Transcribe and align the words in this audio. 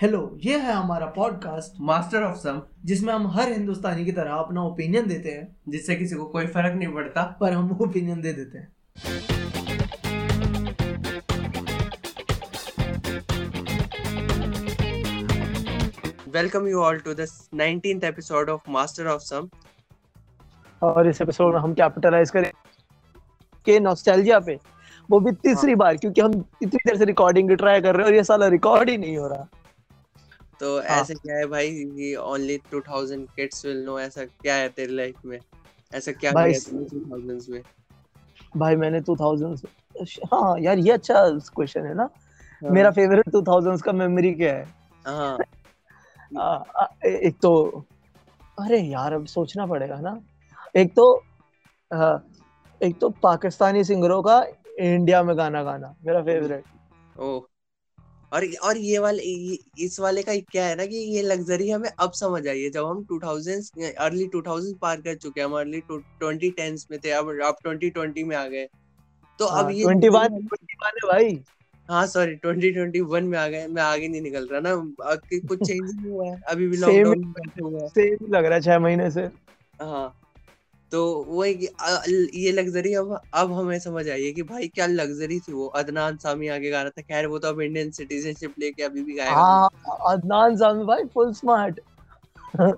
Hello 0.00 0.38
ये 0.44 0.58
है 0.58 0.72
हमारा 0.72 1.06
पॉडकास्ट 1.06 1.80
मास्टर 1.80 2.22
ऑफ़ 2.22 2.36
सम 2.36 2.62
जिसमें 2.84 3.14
हम 3.14 3.26
हर 3.26 3.52
हिंदुस्तानी 3.52 4.04
की 4.04 4.12
तरह 4.12 4.32
अपना 4.32 4.62
ओपिनियन 4.62 5.06
देते 5.06 5.28
हैं 5.28 5.56
जिससे 5.68 5.96
किसी 5.96 6.14
को 6.14 6.24
कोई 6.24 6.46
फ़र्क 6.46 6.74
नहीं 6.74 6.88
पड़ता 6.88 7.38
पर 7.40 7.52
हम 7.52 7.78
ओपिनियन 7.80 8.20
दे 8.20 8.32
देते 8.32 8.58
हैं। 8.58 8.72
Welcome 16.28 16.66
you 16.66 16.80
all 16.80 16.98
to 16.98 17.14
the 17.14 17.26
19th 17.54 18.04
episode 18.04 18.50
of 18.50 18.70
master 18.70 19.06
of 19.06 19.22
some 19.22 19.48
और 20.82 21.08
इस 21.08 21.20
एपिसोड 21.20 21.54
में 21.54 21.60
हम 21.60 21.74
कैपिटलाइज 21.74 22.30
करें? 22.30 22.52
के 23.66 23.80
नॉस्टैल्जिया 23.80 24.40
पे? 24.40 24.58
वो 25.10 25.20
भी 25.20 25.32
तीसरी 25.32 25.70
हाँ. 25.70 25.78
बार 25.78 25.96
क्योंकि 25.96 26.20
हम 26.20 26.30
इतनी 26.62 26.78
देर 26.86 26.96
से 26.96 27.04
रिकॉर्डिंग 27.04 27.50
ट्राई 27.50 27.80
कर 27.80 27.94
रहे 27.94 28.02
हैं 28.02 28.08
और 28.08 28.14
ये 28.14 28.24
साला 28.24 28.46
रिकॉर्ड 28.46 28.90
ही 28.90 28.96
नहीं 28.96 29.16
हो 29.16 29.28
रहा। 29.28 29.48
तो 30.60 30.76
हाँ। 30.76 30.86
ऐसे 30.86 31.14
क्या 31.14 31.36
है 31.36 31.46
भाई 31.46 31.68
ये 31.70 32.16
ओनली 32.16 32.58
2000 32.58 33.26
किड्स 33.36 33.66
विल 33.66 33.84
नो 33.84 34.00
ऐसा 34.00 34.24
क्या 34.24 34.54
है 34.54 34.68
तेरी 34.68 34.96
लाइफ 34.96 35.14
में? 35.24 35.40
ऐसा 35.94 36.12
क्या 36.12 36.32
भाई, 36.32 36.52
2000s 36.52 37.48
में? 37.48 37.62
भाई 38.56 38.76
मैंने 38.76 39.00
2000 39.00 39.66
हाँ 40.34 40.60
यार 40.60 40.78
ये 40.78 40.92
अच्छा 40.92 41.28
क्वेश्चन 41.28 41.86
है 41.86 41.94
ना। 41.94 42.02
हाँ। 42.02 42.70
मेरा 42.70 42.90
फेवरेट 42.90 43.28
2000s 43.28 43.82
का 43.82 43.92
मेमोरी 43.92 44.34
क्या 44.34 44.54
है? 44.54 44.74
हाँ। 45.06 45.38
आ, 46.38 46.54
आ, 46.54 46.86
एक 47.06 47.36
तो 47.42 47.84
अरे 48.58 48.80
यार 48.80 49.12
अब 49.12 49.26
सोचना 49.26 49.66
पड़ेगा 49.66 50.00
ना। 50.00 50.20
एक 50.76 50.94
तो 50.94 51.24
आ, 51.94 52.18
एक 52.82 52.98
तो 52.98 53.08
पाकिस्तानी 53.10 53.84
सिंगरों 53.84 54.22
का 54.22 54.46
इंडिया 54.80 55.22
में 55.22 55.38
गाना 55.38 55.62
गाना 55.62 55.94
मेरा 56.04 56.22
फेवरेट 56.22 56.64
ओ 57.20 57.40
और 58.32 58.46
और 58.62 58.76
ये 58.76 58.98
वाले 58.98 59.22
ये, 59.22 59.58
इस 59.78 60.00
वाले 60.00 60.22
का 60.22 60.36
क्या 60.36 60.66
है 60.66 60.76
ना 60.76 60.86
कि 60.86 60.96
ये 60.96 61.22
लग्जरी 61.22 61.70
हमें 61.70 61.90
अब 61.98 62.12
समझ 62.12 62.48
आई 62.48 62.62
है 62.62 62.70
जब 62.70 62.86
हम 62.86 63.04
2000s 63.04 63.94
अर्ली 63.98 64.26
2000s 64.26 64.74
पार 64.82 65.00
कर 65.00 65.14
चुके 65.14 65.40
हैं 65.40 65.48
हम 65.48 65.54
अर्ली 65.54 65.82
2010s 65.92 66.86
में 66.90 67.00
थे 67.04 67.10
अब 67.10 67.28
अब 67.44 67.56
2020 67.66 68.24
में 68.24 68.36
आ 68.36 68.46
गए। 68.46 68.68
तो 69.38 69.44
अब 69.44 69.70
ये 69.70 69.82
ट्वेंटी 69.82 70.08
वन 70.08 70.28
ट्वेंटी 70.28 70.74
वन 70.74 70.98
है 71.04 71.12
भाई। 71.12 71.40
हाँ 71.88 72.06
सॉरी 72.06 72.34
2021 72.36 73.22
में 73.22 73.38
आ 73.38 73.48
गए 73.48 73.66
मैं 73.66 73.82
आगे 73.82 74.08
नहीं 74.08 74.20
निकल 74.20 74.48
रहा 74.52 74.60
ना 74.60 74.74
कुछ 75.48 75.58
चेंज 75.66 75.94
नहीं 75.94 76.10
हुआ 76.10 76.26
है 76.26 76.40
अभी 76.48 76.66
भी 76.66 76.76
लॉकडाउन 76.76 77.34
हुए 77.62 77.80
हैं। 77.80 77.88
सेम 77.88 78.34
लग 78.34 78.44
रहा 78.44 78.54
है 78.54 78.60
छह 78.60 78.78
महीने 78.78 79.10
से। 79.10 79.22
हाँ 79.82 80.19
तो 80.92 81.24
वो 81.28 81.42
कि 81.42 81.66
अ- 81.66 82.02
ये 82.34 82.52
लग्जरी 82.52 82.94
अब 82.94 83.20
अब 83.34 83.52
हमें 83.52 83.78
समझ 83.78 84.08
आई 84.08 84.24
है 84.24 84.32
कि 84.32 84.42
भाई 84.42 84.68
क्या 84.68 84.86
लग्जरी 84.86 85.38
थी 85.40 85.52
वो। 85.52 85.66
अदनान 85.66 86.16
सामी 86.16 86.48
आगे 86.48 86.70
गा 86.70 86.82
रहा 86.82 86.90
था 86.90 87.02
खैर 87.02 87.26
वो 87.26 87.38
तो 87.38 87.48
अब 87.48 87.60
इंडियन 87.60 87.90
सिटीजनशिप 87.90 88.54
लेके 88.58 88.82
अभी 88.82 89.02
भी 89.04 89.14
गाएगा 89.14 89.34
हाँ। 89.34 89.68
अदनान 90.06 90.56
सामी 90.56 90.84
भाई 90.84 91.04
फुल 91.04 91.32
स्मार्ट 91.32 91.80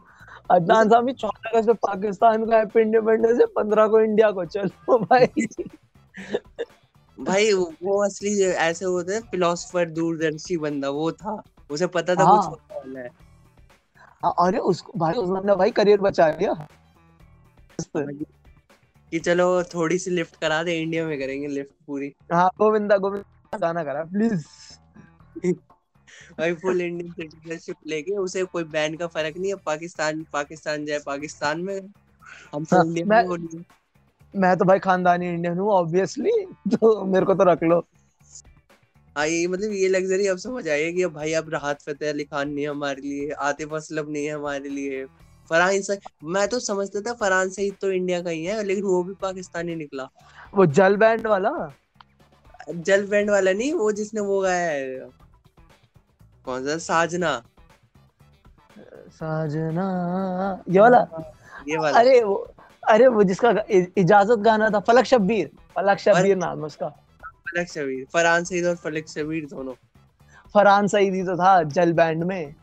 अदनान 0.50 0.88
सामी 0.88 1.12
चौदह 1.12 1.50
अगस्त 1.50 1.66
में 1.68 1.77
पाकिस्तान 1.77 2.44
का 2.46 2.56
हैप्पी 2.56 2.80
इंडिपेंडेंस 2.80 3.38
है 3.40 3.46
पंद्रह 3.46 3.86
को 3.88 4.00
इंडिया 4.00 4.30
को 4.30 4.44
चलो 4.44 4.98
भाई। 4.98 5.46
भाई 7.20 7.52
वो 7.52 8.05
असली 8.05 8.42
ऐसे 8.42 8.84
होते 8.84 9.14
हैं 9.14 9.20
फिलोसफर 9.20 9.90
दूरदर्शी 9.90 10.56
बंदा 10.56 10.90
वो 10.90 11.12
था। 11.12 11.42
उसे 11.70 11.86
पता 11.86 12.14
था 12.14 12.24
हाँ। 12.24 12.36
कुछ 12.36 12.46
होने 12.46 12.77
वाला 12.78 13.00
है। 13.00 13.08
अरे 14.48 14.58
उसको 14.58 14.92
भाई 14.96 15.14
उसने 15.14 15.55
भाई 15.56 15.70
करियर 15.70 16.00
बचा 16.00 16.28
लिया। 16.28 16.68
कि 17.97 19.19
चलो 19.19 19.62
थोड़ी 19.62 19.98
सी 19.98 20.11
लिफ्ट 20.11 20.41
करा 20.41 20.62
दे 20.62 20.80
इंडिया 20.80 21.06
में 21.06 21.19
करेंगे 21.19 21.47
लिफ्ट 21.47 21.70
पूरी। 21.86 22.14
हाँ 22.33 22.50
गोविंदा 22.58 22.97
गोविंदा 22.97 23.58
गाना 23.58 23.84
करा 23.84 24.05
प्लीज़ 24.05 24.47
भाई 26.39 26.55
फुल 26.55 26.80
इंडियन 26.80 27.12
सिटीजनशिप 27.12 27.77
लेके 27.86 28.12
उसे 28.12 28.44
कोई 28.44 28.64
बैन 28.64 28.97
का 28.97 29.06
फ़र्क 29.06 29.36
नहीं 29.36 29.50
है 29.50 29.56
पाकिस्तान 29.66 30.27
पाकिस्तान 30.33 30.86
जाए 30.86 30.98
पाकिस्तान 31.06 31.61
में। 31.61 31.80
हम 32.52 32.64
तो 32.64 32.86
इंडिया 32.86 33.06
मैं- 33.06 33.28
हो। 33.28 33.36
लिए। 33.36 33.64
मैं 34.36 34.56
तो 34.56 34.64
भाई 34.64 34.78
खानदानी 34.78 35.29
इंडियन 35.29 35.58
हूँ 35.58 35.70
ऑब्वियसली 35.70 36.30
तो 36.68 37.05
मेरे 37.05 37.27
को 37.27 37.35
तो 37.35 37.45
रख 37.45 37.62
लो। 37.62 37.86
हाँ 39.18 39.27
ये 39.27 39.46
मतलब 39.46 39.73
ये 39.73 39.89
लग्जरी 39.89 40.27
अब 40.27 40.36
समझ 40.36 40.68
आई 40.68 40.83
है 40.83 40.92
कि 40.92 41.02
अब 41.02 41.12
भाई 41.12 41.33
अब 41.33 41.51
राहत 41.51 41.83
फतेह 41.83 42.11
अली 42.11 42.24
खान 42.24 42.51
नहीं 42.51 42.64
है 42.64 42.70
हमारे 42.70 43.02
लिए 43.02 43.30
आतिफ 43.30 43.74
असलम 43.74 44.11
नहीं 44.11 44.27
है 44.27 44.33
हमारे 44.33 44.68
लिए। 44.68 45.06
फरहान 45.51 45.80
सा 45.83 45.95
मैं 46.25 46.47
तो 46.48 46.58
समझता 46.61 47.01
था 47.01 47.13
फरहान 47.14 47.48
सईद 47.51 47.75
तो 47.80 47.91
इंडिया 47.92 48.20
का 48.23 48.30
ही 48.30 48.45
है 48.45 48.63
लेकिन 48.64 48.85
वो 48.85 49.03
भी 49.03 49.14
पाकिस्तानी 49.23 49.75
निकला। 49.77 50.08
वो 50.55 50.67
जल 50.69 50.97
बैंड 50.97 51.27
वाला? 51.27 51.51
जल 52.70 53.07
बैंड 53.07 53.30
वाला 53.30 53.53
नहीं 53.53 53.73
वो 53.75 53.91
जिसने 53.92 54.20
वो 54.20 54.41
गाया 54.41 54.70
है। 54.70 55.08
कौन 56.45 56.67
सा? 56.67 56.77
साजना। 56.79 57.42
साजना 59.11 60.63
ये 60.69 60.80
वाला? 60.80 61.07
ये 61.69 61.77
वाला। 61.79 61.98
अरे 61.98 62.23
वो 62.23 62.35
अरे 62.83 63.07
वो 63.09 63.23
जिसका 63.23 63.51
इजाज़त 63.70 64.39
गाना 64.41 64.69
था 64.70 64.80
फलक 64.83 65.05
शब्बीर। 65.07 65.51
फलक 65.77 65.98
शब्बीर 65.98 66.36
नाम 66.36 66.59
है 66.59 66.64
उसका। 66.64 66.89
फलक 66.89 67.69
शबीर 67.69 68.07
फरहान 68.13 68.45
सईद 68.45 68.67
और 68.67 68.77
फलक 68.77 69.09
शबीर 69.09 69.47
दोनों। 69.47 69.74
फरहान 70.55 70.86
सईद 70.89 71.14
ही 71.14 71.23
तो 71.24 71.36
था 71.36 71.63
जल 71.77 71.92
बैंड 71.92 72.24
में। 72.24 72.55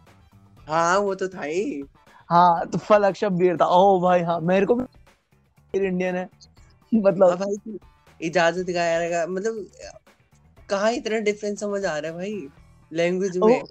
हाँ 0.67 0.97
वो 0.99 1.15
तो 1.15 1.27
था 1.27 1.41
ही। 1.41 1.83
हाँ 2.29 2.65
तो 2.67 2.77
फल 2.77 2.95
फलक 2.95 3.15
शब्बीर 3.15 3.57
था। 3.57 3.65
ओ 3.65 3.99
भाई 4.01 4.21
हाँ 4.21 4.39
मेरे 4.41 4.65
को 4.65 4.75
भी 4.75 4.83
इंडियन 5.73 6.15
है 6.15 6.23
हाँ। 6.23 7.01
मतलब 7.01 7.37
भाई 7.39 7.77
इजाज़त 8.19 8.69
गाया 8.69 8.97
रहेगा। 8.99 9.25
मतलब 9.27 9.65
कहाँ 10.69 10.91
इतना 10.91 11.17
डिफरेंस 11.19 11.59
समझ 11.59 11.83
आ 11.85 11.97
रहा 11.97 12.11
है 12.11 12.17
भाई 12.17 12.47
लैंग्वेज 12.91 13.37
में? 13.37 13.63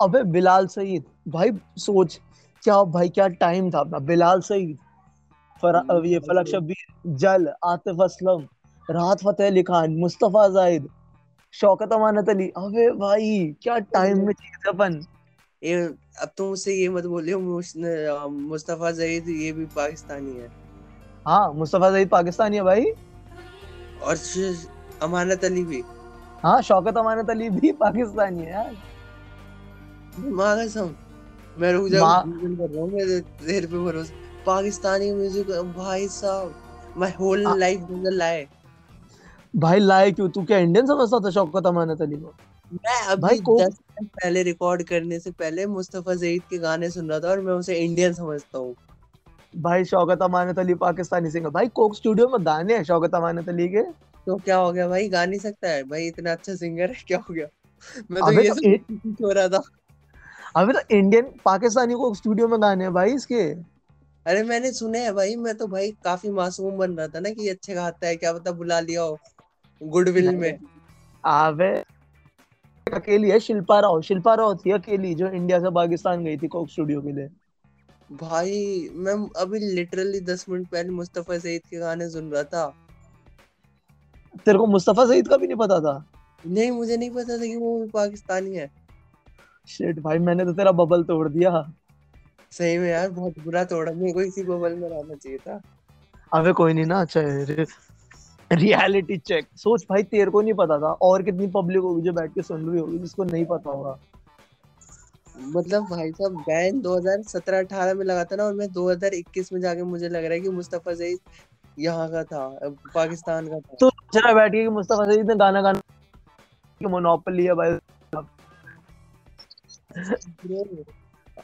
अबे 0.00 0.22
बिलाल 0.22 0.66
सईद। 0.66 1.04
भाई 1.28 1.50
सोच 1.78 2.20
क्या 2.62 2.82
भाई 2.84 3.08
क्या 3.08 3.28
टाइम 3.28 3.70
था 3.70 3.80
अपना? 3.80 3.98
बिलाल 3.98 4.40
सईद। 4.40 4.76
फरा, 5.62 5.78
हम्म, 5.80 6.04
ये 6.04 6.18
फलक 6.18 6.46
शब्बीर 6.46 7.16
जल 7.16 7.48
आतिफ 7.64 8.00
असलम 8.02 8.46
राहत 8.88 9.18
फतेह 9.18 9.46
अली 9.46 9.62
खान 9.62 9.96
मुस्तफ़ा 9.96 10.48
जाहिद 10.48 10.88
शौकत 11.54 11.92
अमानत 11.92 12.28
अली। 12.28 12.48
अबे 12.56 12.90
भाई 12.90 13.56
क्या 13.62 13.78
टाइम 13.94 14.26
में 14.26 14.32
चीज़ 14.32 14.68
अपन। 14.68 15.00
ये 15.62 15.74
अब 16.22 16.28
तुम 16.36 16.48
मुझसे 16.48 16.74
ये 16.74 16.88
मत 16.88 17.06
बोलियो 17.06 17.38
मुस- 17.38 18.30
मुस्तफ़ा 18.30 18.90
जहीद 18.90 19.28
ये 19.28 19.52
भी 19.52 19.64
पाकिस्तानी 19.64 20.30
है। 20.30 20.52
हाँ 21.26 21.52
मुस्तफ़ा 21.52 21.90
जाहिद 21.90 22.08
पाकिस्तानी 22.08 22.56
है 22.56 22.62
भाई। 22.62 22.84
और 24.02 24.18
अमानत 25.02 25.44
अली 25.44 25.64
भी। 25.64 25.82
हाँ 26.42 26.62
शौकत 26.62 26.96
अमानत 26.96 27.30
अली 27.30 27.50
भी 27.50 27.72
पाकिस्तानी 27.72 28.38
है 28.38 28.50
यार। 28.50 28.76
माँ 30.18 30.66
कसम 30.66 30.94
मैं 31.58 31.72
रुक 31.72 31.88
जाऊँ 31.88 32.08
माँ- 32.08 32.28
कर 32.58 32.70
रहा 32.70 32.82
हूँ 32.82 32.90
मेरे 32.90 33.20
तेरे 33.20 33.66
पे 33.66 33.84
भरोसा। 33.84 34.14
पाकिस्तानी 34.46 35.12
म्यूज़िक 35.12 35.50
भाई 35.50 36.08
साहब 36.08 36.54
मैं 36.96 37.14
होल 37.16 37.58
लाइफ 37.58 37.80
गज़ल 37.80 38.16
लाए। 38.16 38.48
भाई 39.56 39.78
लाए 39.78 40.12
क्यों? 40.12 40.28
तू 40.28 40.44
क्या 40.44 40.58
इंडियन 40.58 40.86
समझता 40.86 41.18
था 41.26 41.30
शौकत 41.30 41.66
अमानत 41.66 42.02
अली 42.02 42.16
को? 42.16 42.34
मैं 42.74 43.06
अभी 43.06 43.22
भाई 43.22 43.38
को- 43.40 43.74
पहले 44.04 44.42
रिकॉर्ड 44.42 44.82
करने 44.82 45.18
से 45.20 45.30
पहले 45.30 45.66
मुस्तफ़ा 45.66 46.14
जहीद 46.14 46.42
के 46.50 46.58
गाने 46.58 46.90
सुन 46.90 47.10
रहा 47.10 47.20
था 47.20 47.30
और 47.30 47.40
मैं 47.40 47.52
उसे 47.52 47.74
इंडियन 47.76 48.12
समझता 48.12 48.58
हूँ। 48.58 48.74
भाई 49.56 49.84
शौकत 49.84 50.22
अमानत 50.22 50.58
अली 50.58 50.74
पाकिस्तानी 50.74 51.30
सिंगर 51.30 51.50
भाई 51.50 51.68
कोक 51.68 51.94
स्टूडियो 51.96 52.28
में 52.28 52.46
गाने 52.46 52.76
हैं 52.76 52.84
शौकत 52.84 53.14
अमानत 53.14 53.48
अली 53.48 53.68
के? 53.68 53.82
तो 53.82 54.36
क्या 54.36 54.56
हो 54.56 54.72
गया 54.72 54.88
भाई? 54.88 55.08
गा 55.08 55.24
नहीं 55.26 55.40
सकता 55.40 55.68
है। 55.68 55.82
भाई 55.84 56.06
इतना 56.06 56.32
अच्छा 56.32 56.54
सिंगर 56.54 56.90
है 56.90 57.04
क्या 57.06 57.18
हो 57.18 57.34
गया? 57.34 57.46
मैं 58.10 58.22
तो 58.22 58.32
ये 58.32 58.78
तो 58.78 59.26
हो 59.26 59.32
रहा 59.32 59.48
था। 59.48 59.62
अभी 60.56 60.72
तो 60.72 60.80
इंडियन 60.90 61.32
पाकिस्तानी 61.44 61.94
कोक 61.94 62.16
स्टूडियो 62.16 62.48
में 62.48 62.60
गाने 62.62 62.84
हैं 62.84 62.92
भाई 62.92 63.14
इसके। 63.14 63.42
अरे 64.26 64.42
मैंने 64.42 64.72
सुने 64.72 64.98
हैं 64.98 65.14
भाई। 65.14 65.36
मैं 65.36 65.54
तो 65.56 65.66
भाई 65.66 65.90
काफ़ी 66.04 66.30
मासूम 66.30 66.76
बन 66.78 66.92
रहा 66.92 67.06
था 67.06 67.20
ना 67.20 67.30
कि 67.30 67.48
अच्छे 67.48 67.74
गाता 67.74 68.06
है 68.06 68.16
क्या 68.16 68.32
पता 68.32 68.52
बुला 68.52 68.80
लिया 68.80 69.02
हो। 69.02 69.18
गुडविल 69.80 70.34
में। 70.36 70.58
आवे 71.24 71.70
अकेली 72.94 73.30
है 73.30 73.40
शिल्पा 73.40 73.80
राव। 73.80 74.00
शिल्पा 74.02 74.34
राव 74.34 74.56
थी 74.56 74.70
अकेली 74.70 75.14
जो 75.14 75.28
इंडिया 75.28 75.58
से 75.58 75.70
पाकिस्तान 75.70 76.24
गई 76.24 76.36
थी 76.36 76.48
कोक 76.48 76.68
स्टूडियो 76.68 77.00
के 77.02 77.12
लिए। 77.12 77.28
भाई 78.12 78.88
मैं 78.92 79.14
अभी 79.36 79.58
लिटरली 79.58 80.20
दस 80.20 80.46
मिनट 80.48 80.68
पहले 80.68 80.90
मुस्तफ़ा 80.90 81.38
सईद 81.38 81.62
के 81.70 81.78
गाने 81.78 82.08
सुन 82.10 82.30
रहा 82.30 82.42
था। 82.42 82.74
तेरे 84.46 84.58
को 84.58 84.66
मुस्तफ़ा 84.66 85.06
सईद 85.06 85.28
का 85.28 85.36
भी 85.36 85.46
नहीं 85.46 85.56
पता 85.56 85.80
था? 85.80 86.04
नहीं 86.46 86.70
मुझे 86.70 86.96
नहीं 86.96 87.10
पता 87.10 87.36
था 87.38 87.42
कि 87.42 87.56
वो 87.56 87.80
भी 87.80 87.88
पाकिस्तानी 87.88 88.54
है। 88.54 88.70
शिट 89.68 90.00
भाई 90.00 90.18
मैंने 90.18 90.44
तो 90.44 90.52
तेरा 90.52 90.72
बबल 90.72 91.02
तोड़ 91.02 91.28
दिया। 91.28 91.72
सही 92.50 92.78
में 92.78 92.90
यार 92.90 93.10
बहुत 93.10 93.38
बुरा 93.38 93.64
तोड़ा। 93.64 93.92
मेरे 93.92 94.12
को 94.12 94.22
इसी 94.22 94.42
बबल 94.42 94.74
में 94.74 94.88
रहना 94.88 95.14
चाहिए 95.14 95.38
था। 95.38 95.60
अबे 96.32 96.52
कोई 96.52 96.72
नहीं 96.72 96.84
ना 96.84 97.00
अच्छा 97.00 97.20
रियलिटी 98.50 99.16
चेक 99.18 99.46
सोच 99.56 99.82
भाई 99.90 100.02
तेरे 100.02 100.30
को 100.30 100.40
नहीं 100.42 100.54
पता 100.54 100.78
था। 100.78 100.92
और 101.02 101.22
कितनी 101.22 101.46
पब्लिक 101.46 101.82
होगी 101.82 102.02
जो 102.02 102.12
बैठ 102.12 102.34
के 102.34 102.42
सुन 102.42 102.68
रही 102.70 102.80
होगी 102.80 102.98
जिसको 102.98 103.24
नहीं 103.24 103.44
पता 103.44 103.70
होगा। 103.70 103.98
मतलब 105.48 105.82
भाई 105.82 106.10
साहब 106.12 106.36
बैन 106.40 106.80
2017-18 106.80 107.94
में 107.94 108.04
लगा 108.04 108.24
था 108.24 108.36
ना 108.36 108.44
और 108.44 108.54
मैं 108.54 108.68
2021 108.72 109.52
में 109.52 109.60
जाके 109.60 109.82
मुझे 109.82 110.08
लग 110.08 110.24
रहा 110.24 110.32
है 110.32 110.40
कि 110.40 110.48
मुस्तफ़ा 110.50 110.94
सईद 110.94 111.18
यहाँ 111.78 112.08
का 112.10 112.22
था 112.24 112.48
पाकिस्तान 112.94 113.48
का 113.48 113.58
था। 113.58 113.76
तो 113.80 113.90
जरा 114.14 114.32
बैठ 114.34 114.52
के 114.52 114.68
मुस्तफ़ा 114.68 115.04
सईद 115.04 115.30
ने 115.30 115.36
गाना 115.36 115.62
गाना 115.62 115.80
कि 116.80 116.86
मोनोपोली 116.86 117.44
है 117.44 117.54
भाई। 117.54 117.70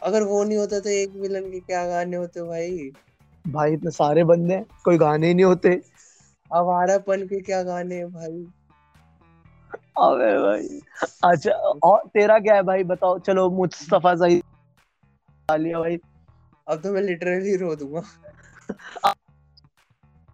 अगर 0.03 0.23
वो 0.23 0.43
नहीं 0.45 0.59
होता 0.59 0.81
तो 0.81 0.89
एक 0.91 1.12
विलन 1.17 1.51
के 1.51 1.61
क्या 1.61 1.87
गाने 1.87 2.17
होते 2.17 2.43
भाई? 2.43 2.91
भाई 3.45 3.73
इतने 3.73 3.91
सारे 3.91 4.25
बंदे 4.25 4.62
कोई 4.85 4.99
गाने 4.99 5.29
ही 5.29 5.35
नहीं 5.35 5.45
होते। 5.45 5.81
आवारापन 6.50 7.26
के 7.26 7.41
क्या 7.41 7.62
गाने 7.62 7.94
हैं 7.94 8.11
भाई? 8.12 8.44
अबे 9.99 10.32
भाई। 10.38 10.81
अच्छा 11.25 11.50
और 11.85 12.06
तेरा 12.14 12.38
क्या 12.38 12.55
है 12.55 12.62
भाई? 12.62 12.85
बताओ 12.85 13.19
चलो 13.19 13.49
मुस्तफ़ा 13.50 14.14
सही 14.14 14.41
लिया 15.49 15.81
भाई। 15.81 15.99
अब 16.67 16.82
तो 16.82 16.93
मैं 16.93 17.02
लिटरली 17.02 17.56
रो 17.56 17.75
दूँगा। 17.76 18.00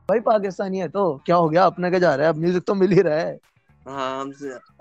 भाई 0.08 0.20
पाकिस्तानी 0.20 0.78
है 0.78 0.88
तो 0.88 1.02
क्या 1.26 1.36
हो 1.36 1.48
गया? 1.48 1.64
अपना 1.64 1.90
क्या 1.90 1.98
जा 1.98 2.14
रहा 2.14 2.26
है 2.26 2.32
अब 2.32 2.38
म्यूज़िक 2.38 2.64
तो 2.66 2.74
मिल 2.74 2.92
ही 2.92 3.00
रहा 3.00 3.18
है। 3.18 3.38
हाँ 3.86 4.20
हम 4.20 4.32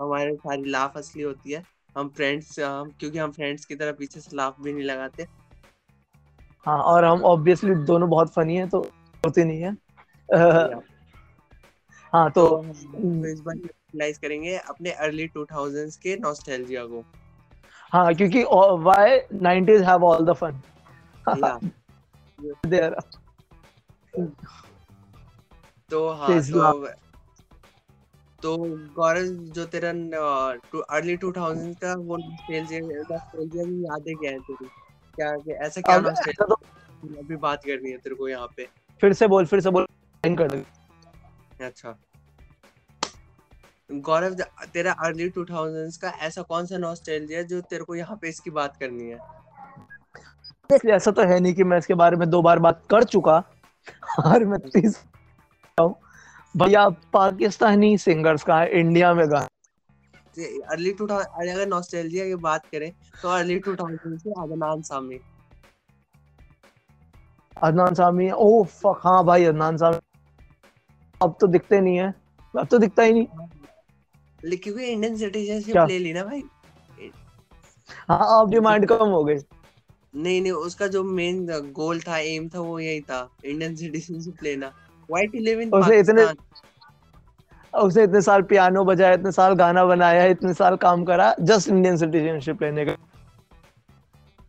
हमारे 0.02 0.34
सारी 0.36 0.70
लाफ 0.70 0.96
असली 0.96 1.22
होती 1.22 1.52
है। 1.52 1.64
हम 1.96 2.08
फ्रेंड्स 2.08 2.58
हम 2.60 2.90
क्योंकि 3.00 3.18
हम 3.18 3.30
फ्रेंड्स 3.32 3.64
की 3.64 3.74
तरह 3.74 3.92
पीछे 3.92 4.20
से 4.20 4.36
लाफ 4.36 4.56
भी 4.60 4.72
नहीं 4.72 4.84
लगाते। 4.84 5.26
हाँ 6.66 6.78
और 6.82 7.04
हम 7.04 7.22
ऑब्वियसली 7.24 7.74
दोनों 7.86 8.08
बहुत 8.10 8.32
फनी 8.34 8.56
है 8.56 8.68
तो 8.68 8.80
होती 9.24 9.44
नहीं 9.44 9.62
है। 9.62 9.72
अह, 10.28 10.80
हाँ 12.12 12.30
तो 12.30 12.46
तो 12.46 13.26
इस 13.26 13.40
बार 13.40 13.56
यूटिलाइज 13.56 14.18
करेंगे 14.18 14.56
अपने 14.56 14.90
अर्ली 14.90 15.28
2000s 15.28 15.96
के 15.96 16.16
नॉस्टैल्जिया 16.16 16.84
को। 16.84 17.04
हाँ 17.92 18.14
क्योंकि 18.14 18.44
why 18.82 19.18
90s 19.34 19.82
have 19.82 20.04
all 20.04 20.24
the 20.26 20.32
fun 20.32 20.60
there 22.66 22.94
तो 25.90 26.08
हाँ 26.08 26.40
तो 26.42 26.88
तो 28.42 28.56
गौरव 28.94 29.22
जो 29.26 29.64
तेरा 29.66 29.88
अर्ली 30.80 31.16
2000s 31.16 31.76
का 31.76 31.94
वो 31.94 32.16
नॉस्टैल्जिया 32.16 32.80
की 32.80 33.82
यादें 33.84 34.16
क्या 34.16 34.30
है 34.30 34.38
तेरी? 34.38 34.66
क्या 35.16 35.36
क्या- 35.36 35.62
ऐसा 35.66 35.80
क्या 35.80 35.98
नॉस्टैल्जिया 35.98 36.46
तो 36.46 36.54
अभी 37.18 37.36
बात 37.36 37.64
करनी 37.64 37.90
है 37.90 37.96
तेरे 37.96 38.14
को 38.14 38.28
यहाँ 38.28 38.46
पे। 38.56 38.68
फिर 39.00 39.12
से 39.12 39.26
बोल 39.28 39.46
फिर 39.46 39.60
से 39.60 39.70
बोल 39.70 39.86
कर 40.26 40.50
दे। 40.50 40.79
अच्छा। 41.60 41.96
गौरव 44.06 44.34
तेरा 44.74 44.92
अर्ली 45.04 45.28
2000s 45.30 45.96
का 46.02 46.10
ऐसा 46.22 46.42
कौन 46.50 46.66
सा 46.66 46.78
नॉस्टैल्जिया 46.78 47.42
जो 47.44 47.60
तेरे 47.70 47.84
को 47.84 47.94
यहाँ 47.94 48.16
पे 48.22 48.28
इसकी 48.28 48.50
बात 48.50 48.76
करनी 48.76 49.08
है? 49.08 49.18
इसलिए 50.70 50.94
ऐसा 50.96 51.10
तो 51.10 51.22
है 51.28 51.38
नहीं 51.40 51.54
कि 51.54 51.64
मैं 51.64 51.78
इसके 51.78 51.94
बारे 51.94 52.16
में 52.16 52.28
दो 52.30 52.42
बार 52.42 52.58
बात 52.66 52.82
कर 52.90 53.04
चुका। 53.04 53.38
और 54.20 54.44
मैं 54.44 54.58
तीस 54.70 55.02
भैया 56.54 56.88
पाकिस्तानी 57.12 57.96
सिंगर्स 57.98 58.42
का 58.42 58.58
है? 58.60 58.80
इंडिया 58.80 59.12
में 59.14 59.30
गा 59.30 59.46
अर्ली 60.72 60.92
2000 60.94 61.48
अगर 61.48 61.66
नॉस्टैल्जिया 61.68 62.24
की 62.26 62.34
बात 62.42 62.66
करें 62.72 62.90
तो 63.22 63.28
अर्ली 63.28 63.58
2000 63.60 64.18
से 64.18 64.30
अदनान 64.42 64.82
सामी। 64.82 65.18
अदनान 67.56 67.94
सामी 67.94 68.30
ओ 68.32 68.62
फक 68.64 69.00
हाँ 69.04 69.24
भाई 69.24 69.44
अदनान 69.44 69.76
सामी। 69.76 69.98
अब 71.22 71.36
तो 71.40 71.46
दिखते 71.46 71.80
नहीं 71.80 71.96
है। 71.96 72.14
अब 72.58 72.66
तो 72.66 72.78
दिखता 72.78 73.02
ही 73.02 73.12
नहीं। 73.12 73.26
लेकिन 74.44 74.72
क्योंकि 74.72 74.92
इंडियन 74.92 75.16
सिटीजनशिप 75.16 75.76
ले 75.76 75.98
ली 75.98 76.12
ना 76.12 76.24
भाई। 76.24 76.42
हाँ 78.08 78.40
अब 78.40 78.50
डिमांड 78.50 78.86
कम 78.86 79.08
हो 79.08 79.24
गई। 79.24 79.36
नहीं 80.14 80.42
नहीं 80.42 80.52
उसका 80.52 80.86
जो 80.86 81.04
मेन 81.04 81.46
गोल 81.72 82.00
था 82.00 82.18
एम 82.18 82.48
था 82.48 82.60
वो 82.60 82.78
यही 82.78 83.00
था 83.00 83.30
इंडियन 83.44 83.76
सिटीजनशिप 83.76 84.34
लेना 84.42 84.66
व्हाई 85.10 85.26
टू 85.26 85.38
लिव 85.38 85.60
इन 85.60 85.70
उसे 85.70 85.98
इतने- 85.98 86.36
उसने 87.78 88.02
इतने 88.02 88.22
साल 88.22 88.42
पियानो 88.42 88.84
बजाया 88.84 89.14
इतने 89.14 89.32
साल 89.32 89.54
गाना 89.54 89.84
बनाया 89.84 90.24
इतने 90.24 90.54
साल 90.54 90.76
काम 90.76 91.04
करा 91.04 91.36
जस्ट 91.40 91.68
इंडियन 91.68 91.96
सिटीजनशिप 91.96 92.62
लेने 92.62 92.84
का। 92.84 92.96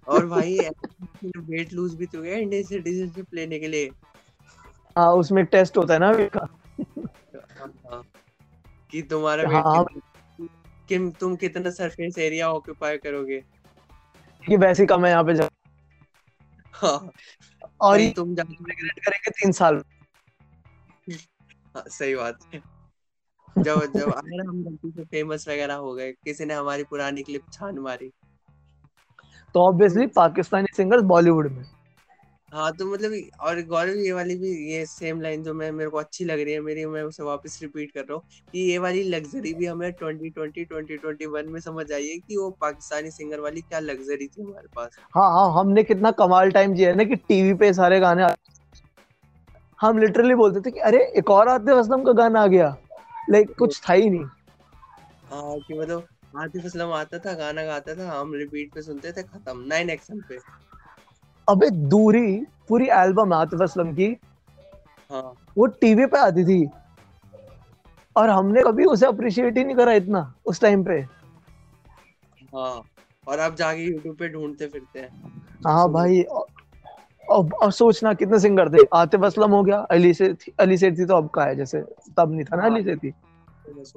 और 0.07 0.25
भाई 0.25 0.59
वेट 1.25 1.73
लूज 1.73 1.95
भी 1.95 2.05
तो 2.05 2.21
गया 2.21 2.35
इंडियन 2.35 2.63
सिटीजनशिप 2.63 3.25
लेने 3.33 3.59
के 3.59 3.67
लिए। 3.67 3.91
हाँ 4.97 5.13
उसमें 5.13 5.45
टेस्ट 5.45 5.77
होता 5.77 5.93
है 5.93 5.99
ना 5.99 6.11
का 6.79 7.89
हाँ, 7.89 8.03
तुम्हारा 9.09 9.43
हाँ। 9.49 9.85
कि 10.89 11.13
तुम 11.19 11.35
कितना 11.35 11.69
सरफेस 11.69 12.17
एरिया 12.17 12.49
ऑक्यूपाई 12.51 12.97
करोगे? 12.97 13.43
कि 14.47 14.57
वैसे 14.57 14.85
कम 14.85 15.05
है 15.05 15.11
यहाँ 15.11 15.23
पे 15.23 15.33
हाँ। 16.73 17.11
और 17.81 17.99
ये 17.99 18.11
तुम 18.11 18.35
जाके 18.35 18.53
रिग्रेट 18.53 19.05
करेंगे। 19.05 19.31
तीन 19.31 19.51
साल। 19.51 19.83
हाँ, 21.75 21.83
सही 21.87 22.15
बात 22.15 22.39
है। 22.53 22.61
जब 23.57 23.93
जब 23.93 24.13
अगर 24.13 24.47
हम 24.47 24.63
गलती 24.63 24.91
से 24.91 25.03
फ़ेमस 25.03 25.47
वगैरह 25.47 25.73
हो 25.73 25.93
गए 25.93 26.11
किसी 26.11 26.45
ने 26.45 26.53
हमारी 26.53 26.83
पुरानी 26.83 27.23
क्लिप 27.23 27.41
छान 27.53 27.79
मारी। 27.79 28.11
तो 29.53 29.59
ऑब्वियसली 29.59 30.07
पाकिस्तानी 30.07 30.67
सिंगर्स 30.75 31.03
बॉलीवुड 31.03 31.51
में। 31.51 31.63
हाँ 32.51 32.71
तो 32.71 32.85
मतलब 32.85 33.11
और 33.39 33.61
गौरव 33.61 33.97
ये 33.97 34.11
वाली 34.11 34.35
भी 34.35 34.49
ये 34.71 34.85
सेम 34.85 35.21
लाइन 35.21 35.43
जो 35.43 35.53
मैं 35.53 35.71
मेरे 35.71 35.89
को 35.89 35.97
अच्छी 35.97 36.25
लग 36.25 36.39
रही 36.39 36.53
है 36.53 36.59
मेरी 36.59 36.85
मैं 36.85 37.03
उसे 37.03 37.23
वापस 37.23 37.59
रिपीट 37.61 37.91
कर 37.91 37.99
रहा 37.99 38.13
हूँ 38.13 38.21
कि 38.53 38.59
ये 38.71 38.77
वाली 38.77 39.03
लग्जरी 39.03 39.53
भी 39.53 39.65
हमें 39.65 39.91
2020 39.91 40.65
2021 40.65 41.45
में 41.45 41.59
समझ 41.59 41.91
आई 41.91 42.07
है 42.07 42.17
कि 42.17 42.37
वो 42.37 42.49
पाकिस्तानी 42.61 43.11
सिंगर 43.11 43.39
वाली 43.39 43.61
क्या 43.61 43.79
लग्जरी 43.79 44.27
थी 44.27 44.41
हमारे 44.41 44.67
पास। 44.75 44.97
हाँ 45.15 45.29
हाँ 45.31 45.59
हमने 45.59 45.83
कितना 45.83 46.11
कमाल 46.11 46.51
टाइम 46.51 46.73
जिया 46.73 46.89
है 46.89 46.95
ना 46.95 47.03
कि 47.03 47.15
टीवी 47.15 47.53
पे 47.53 47.73
सारे 47.73 47.99
गाने 47.99 48.27
हम 49.79 49.97
लिटरली 49.97 50.35
बोलते 50.35 50.59
थे 50.61 50.71
कि 50.71 50.79
अरे 50.79 51.03
एक 51.17 51.29
और 51.31 51.47
आतिफ 51.47 51.75
असलम 51.75 52.03
का 52.03 52.11
गाना 52.13 52.41
आ 52.41 52.47
गया। 52.47 52.75
लाइक 53.29 53.53
कुछ 53.59 53.81
था 53.89 53.93
ही 53.93 54.09
नहीं। 54.09 54.25
हाँ 55.31 55.59
कि 55.59 55.73
मतलब 55.73 56.07
आतिफ 56.39 56.65
असलम 56.65 56.91
आता 56.91 57.19
था 57.19 57.33
गाना 57.33 57.63
गाता 57.63 57.95
था 57.95 58.19
हम 58.19 58.33
रिपीट 58.33 58.73
पे 58.73 58.81
सुनते 58.81 59.11
थे 59.11 59.23
खत्म। 59.23 59.57
नाइन 59.67 59.89
एक्शन 59.89 60.21
पे। 60.29 60.37
अबे 61.51 61.69
दूरी 61.69 62.45
पूरी 62.67 62.87
एल्बम 62.87 63.33
आतिफ 63.33 63.61
असलम 63.61 63.93
की। 63.93 64.17
हाँ। 65.11 65.33
वो 65.57 65.65
टीवी 65.81 66.05
पे 66.05 66.17
आती 66.17 66.43
थी। 66.45 66.69
और 68.15 68.29
हमने 68.29 68.61
कभी 68.61 68.85
उसे 68.85 69.05
अप्रिशिएट 69.05 69.57
ही 69.57 69.63
नहीं 69.63 69.75
करा 69.75 69.93
इतना 69.93 70.33
उस 70.45 70.61
टाइम 70.61 70.83
पे। 70.83 70.99
हाँ 72.55 72.81
और 73.27 73.39
अब 73.39 73.55
जाके 73.55 73.81
यूट्यूब 73.81 74.15
पे 74.15 74.29
ढूंढते 74.29 74.67
फिरते 74.67 74.99
हैं। 74.99 75.31
हाँ 75.67 75.91
भाई 75.91 76.21
और, 76.21 76.45
और 77.61 77.71
सोचना 77.71 78.13
कितने 78.13 78.39
सिंगर 78.39 78.69
थे। 78.69 78.85
आतिफ 78.93 79.23
असलम 79.23 79.51
हो 79.51 79.63
गया 79.63 79.77
अली 79.91 80.13
से 80.13 80.33
थी 80.33 80.53
अली 80.59 80.77
से 80.77 80.91
थी 80.91 81.05
तो 81.05 81.15
अब 81.15 81.29
का 81.29 81.43
है 81.43 81.55
जैसे 81.55 81.81
तब 82.17 82.31
नहीं 82.31 82.43
था 82.43 82.55
ना 82.55 82.63
अली 82.63 82.83
से 82.83 82.95
थी 82.95 83.13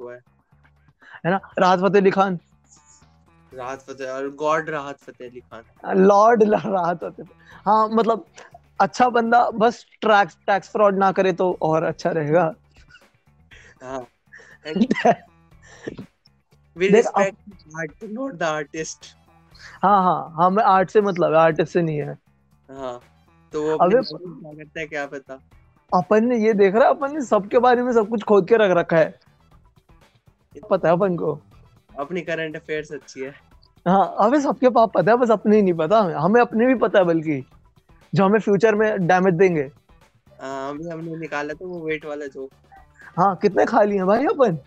है। 0.01 0.19
है 1.25 1.31
ना? 1.31 1.39
राहत 1.59 1.79
फतेह 1.79 2.01
अली 2.01 2.11
खान। 2.11 2.39
राहत 3.57 3.81
फतेह 3.81 4.11
और 4.11 4.29
गॉड 4.35 4.69
राहत 4.69 4.97
फतेह 4.99 5.27
अली 5.29 5.39
खान। 5.39 5.97
लॉर्ड 5.97 6.43
राहत 6.43 6.99
फतेह। 7.03 7.25
हाँ 7.65 7.87
मतलब 7.89 8.25
अच्छा 8.81 9.09
बंदा 9.09 9.49
बस 9.49 9.85
टैक्स 10.01 10.37
टैक्स 10.47 10.69
फ्रॉड 10.69 10.97
ना 10.97 11.11
करे 11.11 11.33
तो 11.33 11.57
और 11.61 11.83
अच्छा 11.83 12.11
रहेगा। 12.11 12.53
हाँ। 13.83 14.05
We 16.75 16.87
respect 16.89 17.35
art 17.75 17.93
not 18.13 18.37
the 18.39 18.47
artist 18.47 19.15
हाँ 19.83 20.03
हाँ 20.03 20.33
हमें 20.37 20.63
आर्ट 20.63 20.89
से 20.89 21.01
मतलब 21.01 21.33
है 21.33 21.39
आर्टिस्ट 21.39 21.73
से 21.73 21.81
नहीं 21.81 21.97
है। 21.97 22.17
हाँ 22.71 22.99
तो 23.53 23.61
वो 23.63 23.77
अबे- 23.77 24.03
क्या 24.03 24.53
करता 24.53 24.79
है 24.79 24.85
क्या 24.87 25.05
पता? 25.05 25.33
अपन 25.91 26.25
ने 26.25 26.37
ये 26.37 26.53
देख 26.53 26.75
रहा 26.75 26.83
है 26.83 26.89
अपन 26.89 27.13
ने 27.13 27.21
सबके 27.21 27.59
बारे 27.59 27.83
में 27.83 27.93
सब 27.93 28.09
कुछ 28.09 28.23
खोद 28.23 28.47
के 28.47 28.55
रख 28.57 28.71
रखा 28.77 28.97
है। 28.97 29.19
पता 30.69 30.87
है 30.87 30.93
अपन 30.95 31.15
को? 31.15 31.33
अपनी 31.99 32.21
करंट 32.21 32.55
अफेयर्स 32.55 32.91
अच्छी 32.91 33.21
है। 33.21 33.33
हाँ 33.85 34.15
हमें 34.19 34.39
सबके 34.41 34.69
पास 34.69 34.89
पता 34.95 35.11
है 35.11 35.17
बस 35.17 35.31
अपने 35.31 35.55
ही 35.55 35.61
नहीं 35.61 35.73
पता 35.73 35.99
हमें 35.99 36.13
हमें 36.15 36.39
अपने 36.41 36.65
भी 36.65 36.75
पता 36.75 36.99
है 36.99 37.05
बल्कि 37.05 37.43
जो 38.13 38.25
हमें 38.25 38.39
फ्यूचर 38.39 38.75
में 38.75 39.07
डैमेज 39.07 39.33
देंगे। 39.33 39.69
हाँ 40.41 40.69
अभी 40.69 40.89
हमने 40.89 41.17
निकाला 41.17 41.53
तो 41.53 41.67
वो 41.67 41.85
वेट 41.87 42.05
वाला 42.05 42.25
जो 42.27 42.49
हाँ 43.17 43.35
कितने 43.35 43.65
खाली 43.65 43.95
हैं 43.95 44.05
भाई 44.05 44.25
अपन? 44.25 44.57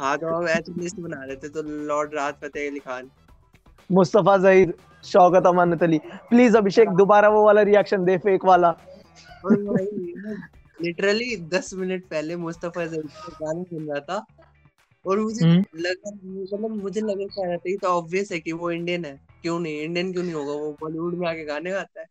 हाँ 0.00 0.16
तो 0.18 0.34
हम 0.36 0.46
ऐसे 0.48 0.72
लिस्ट 0.80 1.00
बना 1.00 1.24
रहे 1.24 1.36
थे 1.36 1.48
तो 1.48 1.62
लॉर्ड 1.86 2.14
राहत 2.14 2.38
फतेह 2.42 2.68
अली 2.70 2.80
खान। 2.80 3.10
मुस्तफ़ा 3.90 4.36
जहीर 4.38 4.74
शौकत 5.04 5.46
अमानत 5.46 5.82
अली 5.82 5.98
प्लीज़ 6.30 6.56
अभिषेक 6.56 6.88
दोबारा 6.96 7.28
वो 7.28 7.44
वाला 7.46 7.62
रिएक्शन 7.62 8.04
दे 8.04 8.16
फेक 8.18 8.44
वाला। 8.44 8.74
लिटरली 10.78 11.36
दस 11.48 11.70
मिनट 11.74 12.04
पहले 12.10 12.36
मुस्तफ़ा 12.36 12.86
जहीर 12.86 13.06
का 13.06 13.32
गाना 13.40 13.62
सुन 13.62 13.88
रहा 13.90 14.00
था। 14.00 14.24
और 15.06 15.20
मुझे 15.20 15.46
हम्म। 15.46 15.64
लगा 15.76 16.10
मतलब 16.24 16.82
मुझे 16.82 17.00
लगा 17.00 17.26
क्या 17.26 17.48
रहता 17.48 17.70
है 17.70 17.76
तो 17.76 17.88
ऑब्वियस 17.88 18.32
है 18.32 18.40
कि 18.40 18.52
वो 18.52 18.70
इंडियन 18.70 19.04
है। 19.04 19.20
क्यों 19.42 19.60
नहीं? 19.60 19.80
इंडियन 19.80 20.12
क्यों 20.12 20.22
नहीं 20.22 20.34
होगा? 20.34 20.52
वो 20.52 20.72
बॉलीवुड 20.72 21.14
में 21.14 21.28
आके 21.28 21.44
गाने 21.44 21.70
गाता 21.70 22.00
है। 22.00 22.06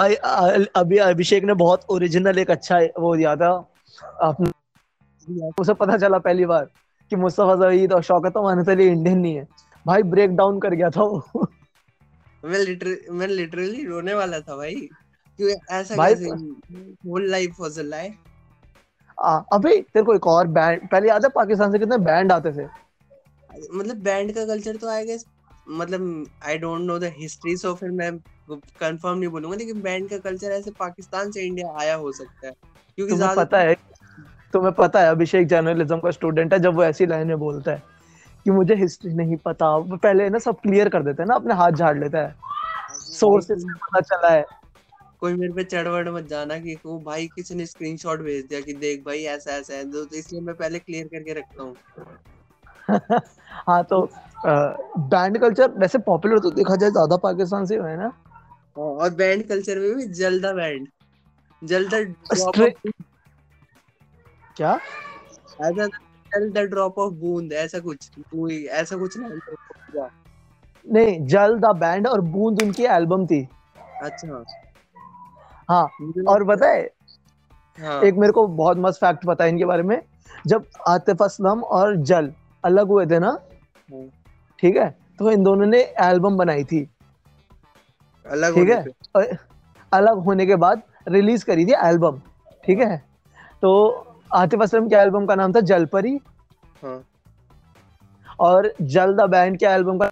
भाई, 0.00 0.14
अ- 0.14 0.72
अभी 0.76 0.96
अभिषेक 0.96 1.44
ने 1.44 1.54
बहुत 1.54 1.80
ओरिजिनल 1.90 2.38
एक 2.38 2.50
अच्छा 2.50 2.78
वो 2.78 3.16
दिया 3.16 3.36
था। 3.36 3.74
अपने 4.22 4.50
उसे 5.60 5.74
पता 5.74 5.96
चला 5.96 6.18
पहली 6.18 6.44
बार 6.44 6.64
कि 7.10 7.16
मुस्तफ़ा 7.16 7.54
जहीर 7.54 7.92
और 7.92 8.02
शौकत 8.02 8.32
अमानत 8.36 8.68
अली 8.68 8.86
इंडियन 8.86 9.18
नहीं 9.18 9.34
है। 9.34 9.48
भाई 9.86 10.02
ब्रेक 10.02 10.30
डाउन 10.30 10.60
कर 10.60 10.70
गया 10.70 10.90
था 10.90 11.02
वो। 11.02 11.28
मैं 12.44 12.58
लिटरली 12.58 12.96
मैं 13.10 13.26
लिटरली 13.26 13.86
रोने 13.86 14.14
वाला 14.14 14.40
था 14.40 14.56
भाई। 14.56 14.74
क्यों? 15.36 15.50
ऐसा 15.70 15.96
भाई, 15.96 16.14
कैसे? 16.14 16.28
Whole 16.74 17.30
life 17.30 17.56
was 17.60 17.78
a 17.78 17.82
lie 17.82 18.08
आ, 18.08 18.10
अबे 19.18 19.70
तेरे 19.82 20.04
को 20.04 20.14
एक 20.14 20.26
और 20.26 20.46
बैंड 20.48 20.88
पहले 20.88 21.08
याद 21.08 21.24
है 21.24 21.28
पाकिस्तान 21.34 21.72
से 21.72 21.78
कितने 21.78 21.98
बैंड 22.04 22.32
आते 22.32 22.52
थे? 22.52 22.66
मतलब 23.74 23.96
बैंड 24.02 24.32
का 24.34 24.44
कल्चर 24.46 24.76
तो 24.76 24.88
आएगा 24.88 25.16
मतलब 25.70 26.26
I 26.46 26.58
don't 26.58 26.80
know 26.80 26.98
the 26.98 27.12
history 27.16 27.56
so 27.56 27.74
फिर 27.74 27.90
मैं 27.92 28.10
कंफर्म 28.50 29.18
नहीं 29.18 29.28
बोलूँगा 29.28 29.56
लेकिन 29.56 29.80
बैंड 29.82 30.08
का 30.10 30.18
कल्चर 30.20 30.52
ऐसे 30.52 30.70
पाकिस्तान 30.78 31.30
से 31.30 31.46
इंडिया 31.46 31.74
आया 31.80 31.94
हो 31.94 32.12
सकता 32.12 32.46
है। 32.46 32.52
क्योंकि 32.98 33.12
तुम्हें 33.12 33.34
पता 33.36 33.58
है 33.58 33.74
तुम्हें 34.54 34.72
पता 34.74 35.00
है 35.00 35.10
अभिषेक 35.10 35.46
जर्नलिज्म 35.46 35.98
का 36.00 36.10
स्टूडेंट 36.10 36.52
है 36.52 36.58
जब 36.58 36.74
वो 36.74 36.84
ऐसी 36.84 37.06
लाइनें 37.06 37.36
बोलता 37.38 37.72
है 37.72 37.82
कि 38.46 38.50
मुझे 38.50 38.74
हिस्ट्री 38.74 39.12
नहीं 39.14 39.36
पता 39.36 39.76
वो 39.76 39.96
पहले 39.96 40.28
ना 40.30 40.38
सब 40.38 40.60
क्लियर 40.60 40.88
कर 40.88 41.02
देता 41.02 41.22
है 41.22 41.28
ना 41.28 41.34
अपने 41.34 41.54
हाथ 41.54 41.72
झाड़ 41.72 41.96
लेता 41.98 42.18
है। 42.18 42.34
सोर्सेज 43.12 43.58
से 43.58 43.74
पता 43.76 44.00
चला 44.00 44.30
है। 44.30 44.44
कोई 45.26 45.34
मेरे 45.34 45.52
पे 45.52 45.64
चढ़वड़ 45.64 46.08
मत 46.08 46.24
जाना 46.24 46.58
कि 46.58 46.74
वो 46.86 46.98
भाई 47.00 47.26
किसी 47.26 47.54
ने 47.54 47.66
स्क्रीनशॉट 47.66 48.20
भेज 48.20 48.44
दिया 48.44 48.60
कि 48.60 48.72
देख 48.72 49.04
भाई 49.04 49.22
ऐसा 49.24 49.52
ऐसा 49.52 49.74
है 49.74 49.90
तो 49.92 50.04
इसलिए 50.16 50.40
मैं 50.40 50.54
पहले 50.54 50.78
क्लियर 50.78 51.06
करके 51.06 51.32
रखता 51.32 51.62
हूँ। 51.62 51.76
हाँ 53.68 53.82
तो 53.84 54.00
बैंड 55.10 55.38
कल्चर 55.40 55.70
वैसे 55.70 55.98
पॉपुलर 55.98 56.38
तो 56.38 56.50
देखा 56.50 56.76
जाए 56.76 56.90
ज़्यादा 56.90 57.16
पाकिस्तान 57.16 57.66
से 57.66 57.74
है 57.74 57.96
ना? 57.96 58.12
हाँ, 58.78 58.84
और 58.84 59.10
बैंड 59.14 59.48
कल्चर 59.48 59.78
में 59.78 59.94
भी 59.96 60.06
जल्दा 60.14 60.52
बैंड 60.52 60.88
जल्दा 61.62 62.00
क्या? 64.56 64.78
ऐसा 65.62 65.86
जल्दा 65.86 66.62
ड्रॉप 66.62 66.98
ऑफ़ 66.98 67.14
बूंद 67.14 67.52
ऐसा 67.52 67.78
कुछ 67.78 68.08
कोई 68.18 68.64
ऐसा 68.64 68.96
कुछ। 68.96 69.18
नहीं 70.86 71.26
जल 71.26 71.58
द 71.58 71.74
बैंड 71.76 72.06
और 72.06 72.20
बूंद 72.20 72.62
उनकी 72.62 72.84
एल्बम 72.84 73.26
थी। 73.26 73.46
अच्छा। 74.02 74.44
हाँ 75.68 75.84
और 76.28 76.44
पता 76.44 76.68
है 76.68 76.80
है- 77.78 78.02
एक 78.04 78.14
मेरे 78.14 78.32
को 78.32 78.46
बहुत 78.46 78.76
मस्त 78.78 79.00
फैक्ट 79.00 79.24
पता 79.26 79.44
है 79.44 79.50
इनके 79.50 79.64
बारे 79.64 79.82
में। 79.82 80.00
जब 80.46 80.64
आतिफ 80.88 81.22
असलम 81.22 81.62
और 81.62 81.96
जल 82.10 82.32
अलग 82.64 82.88
हुए 82.88 83.06
थे 83.06 83.18
ना 83.18 83.28
हाँ। 83.28 84.06
ठीक 84.58 84.76
है 84.76 84.88
तो 85.18 85.30
इन 85.30 85.42
दोनों 85.42 85.66
ने 85.66 85.80
एल्बम 86.00 86.36
बनाई 86.36 86.64
थी। 86.64 86.88
अलग 88.26 88.54
ठीक 88.54 88.68
होने 88.68 88.74
है? 88.74 88.86
और 89.16 89.36
अलग 89.92 90.18
होने 90.18 90.46
के 90.46 90.56
बाद 90.56 90.82
रिलीज़ 91.08 91.44
करी 91.44 91.66
थी 91.66 91.72
एल्बम 91.84 92.20
ठीक 92.64 92.78
है? 92.78 92.96
तो 93.62 93.72
आतिफ 94.34 94.62
असलम 94.62 94.88
के 94.88 94.96
एल्बम 94.96 95.26
का 95.26 95.34
नाम 95.34 95.52
था 95.52 95.60
जलपरी। 95.60 96.18
हाँ। 96.82 97.02
और 98.40 98.72
जल 98.82 99.14
द 99.14 99.20
बैंड 99.30 99.58
के 99.58 99.66
एल्बम 99.66 99.98
का 99.98 100.10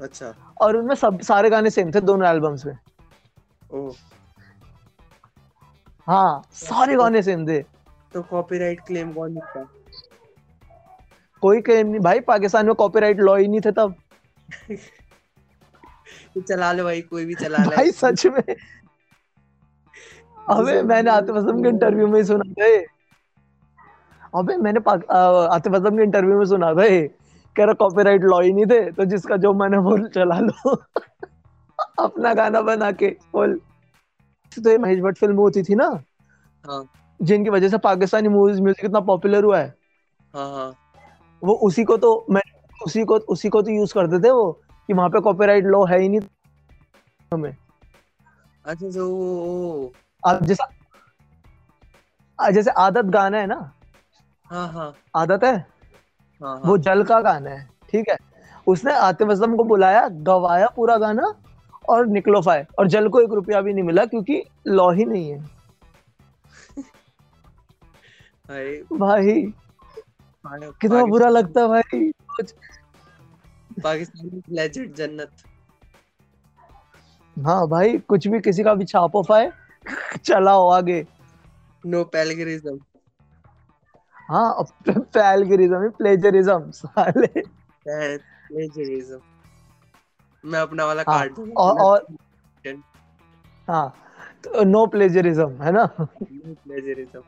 अच्छा। 0.00 0.32
और 0.60 0.76
उनमें 0.76 0.94
सब 0.94 1.20
सारे 1.20 1.50
गाने 1.50 1.70
सेम 1.70 1.90
थे 1.90 2.00
दोनों 2.00 2.28
एल्बम्स 2.28 2.66
में। 2.66 2.76
हाँ 6.06 6.42
सारे 6.60 6.96
गाने 6.96 7.22
सेम 7.22 7.46
थे 7.48 7.60
तो 8.12 8.22
कॉपीराइट 8.30 8.80
क्लेम 8.86 9.12
कौन 9.12 9.34
देता 9.34 9.64
कोई 11.42 11.60
क्लेम 11.62 11.86
नहीं 11.86 12.00
भाई 12.00 12.20
पाकिस्तान 12.26 12.66
में 12.66 12.74
कॉपीराइट 12.76 13.20
लॉ 13.20 13.36
ही 13.36 13.48
नहीं 13.48 13.60
थे 13.64 13.72
तब 13.78 13.94
चला 16.48 16.72
ले 16.72 16.82
भाई 16.82 17.00
कोई 17.10 17.24
भी 17.26 17.34
चला 17.44 17.64
ले 17.64 17.76
भाई 17.76 17.90
सच 17.92 18.26
में 18.26 18.42
अबे 20.38 20.80
मैंने 20.82 21.10
आतिफ 21.10 21.34
असलम 21.36 21.62
के 21.62 21.68
इंटरव्यू 21.68 22.06
में 22.08 22.22
सुना 22.24 22.52
था 22.60 22.70
अबे 24.34 24.56
मैंने 24.66 24.80
आतिफ 24.90 25.74
असलम 25.74 25.96
के 25.96 26.02
इंटरव्यू 26.02 26.38
में 26.38 26.44
सुना 26.54 26.72
था 26.74 26.88
कह 27.56 27.64
रहा 27.64 27.74
कॉपीराइट 27.80 28.22
लॉ 28.24 28.40
ही 28.40 28.52
नहीं 28.52 28.66
थे 28.66 28.80
तो 28.92 29.04
जिसका 29.06 29.36
जो 29.36 29.52
मैंने 29.54 29.78
बोल 29.88 30.06
चला 30.14 30.38
लो 30.40 30.74
अपना 31.98 32.32
गाना 32.34 32.60
बना 32.62 32.90
के 32.92 33.08
बोल 33.32 33.60
तो 34.52 34.70
ये 34.70 34.78
महेश 34.78 35.00
भट्ट 35.00 35.18
फ़िल्म 35.18 35.36
होती 35.36 35.62
थी 35.62 35.74
ना 35.74 35.86
हाँ। 36.64 36.84
जिनकी 37.20 37.50
वजह 37.50 37.68
से 37.68 37.78
पाकिस्तानी 37.78 38.28
मूवीज़ 38.28 38.60
म्यूज़िक 38.62 38.84
इतना 38.84 39.00
पॉपुलर 39.00 39.44
हुआ 39.44 39.58
है। 39.58 39.74
हाँ 40.34 40.48
हाँ। 40.50 40.72
वो 41.42 41.54
उसी 41.66 41.84
को 41.84 41.96
तो 41.96 42.26
मैं 42.30 42.42
उसी 42.86 43.04
को 43.04 43.16
उसी 43.28 43.48
को 43.48 43.62
तो 43.62 43.70
यूज़ 43.70 43.94
करते 43.94 44.18
थे 44.24 44.30
वो 44.30 44.50
कि 44.88 44.92
वहाँ 44.92 45.08
पे 45.10 45.20
कॉपीराइट 45.20 45.64
लॉ 45.64 45.84
है 45.84 46.00
ही 46.00 46.08
नहीं। 46.08 46.20
हमें 47.32 47.54
अच्छा 48.64 48.88
जो 48.88 49.08
वो 49.08 49.24
वो- 49.42 49.92
अब 50.22 50.44
जैसे 50.46 50.64
जैसे 52.38 52.70
आदत 52.70 53.04
गाना 53.04 53.38
है 53.38 53.46
ना 53.46 53.72
हाँ 54.50 54.66
हाँ। 54.72 54.92
आदत 55.16 55.44
है? 55.44 55.54
हाँ 56.40 56.56
वो 56.56 56.74
हाँ 56.76 56.78
जल 56.78 57.02
का 57.04 57.20
गाना 57.20 57.50
है 57.50 57.68
ठीक 57.90 58.08
है? 58.10 58.16
उसने 58.66 58.92
आतिफ 58.94 59.28
असलम 59.28 59.56
को 59.56 59.64
बुलाया 59.64 60.06
गवाया 60.08 60.66
पूरा 60.76 60.96
गाना 60.98 61.32
और 61.88 62.06
निकलो 62.06 62.40
फाए 62.42 62.66
और 62.78 62.88
जल 62.88 63.08
को 63.08 63.20
एक 63.20 63.32
रुपया 63.32 63.60
भी 63.60 63.72
नहीं 63.72 63.84
मिला 63.84 64.04
क्योंकि 64.04 64.42
लॉ 64.66 64.90
ही 64.92 65.04
नहीं 65.04 65.30
है। 65.30 65.44
भाई 68.48 68.76
भाई 68.94 69.42
कितना 70.80 71.04
बुरा 71.06 71.28
लगता 71.28 71.66
भाई। 71.68 72.10
पाकिस्तान 73.82 74.42
लेजेंड 74.56 74.94
जन्नत। 74.94 75.44
हाँ 77.36 77.66
भाई 77.68 77.98
कुछ 78.08 78.26
भी 78.28 78.40
किसी 78.40 78.62
का 78.64 78.74
भी 78.74 78.84
छापो 78.84 79.22
फाए 79.28 79.50
चलाओ 80.24 80.68
आगे। 80.70 81.04
नो 81.84 82.02
पैलगरिज्म 82.14 82.78
हाँ 84.30 84.62
पैलगरिज्म 84.90 85.88
प्लेजरिज्म 85.98 86.70
साले। 86.70 87.42
प्लेजरिज्म 88.48 89.20
मैं 90.44 90.60
अपना 90.60 90.84
वाला 90.86 91.02
हाँ, 91.02 91.18
कार्ड 91.18 91.34
दूँगा 91.34 91.54
और 91.62 91.80
और 91.80 92.06
हाँ 93.68 93.88
तो 94.44 94.64
नो 94.64 94.86
प्लेजरिज्म 94.86 95.62
है 95.62 95.72
ना? 95.72 95.84
नो 96.22 96.54
प्लेजरिज्म 96.54 97.22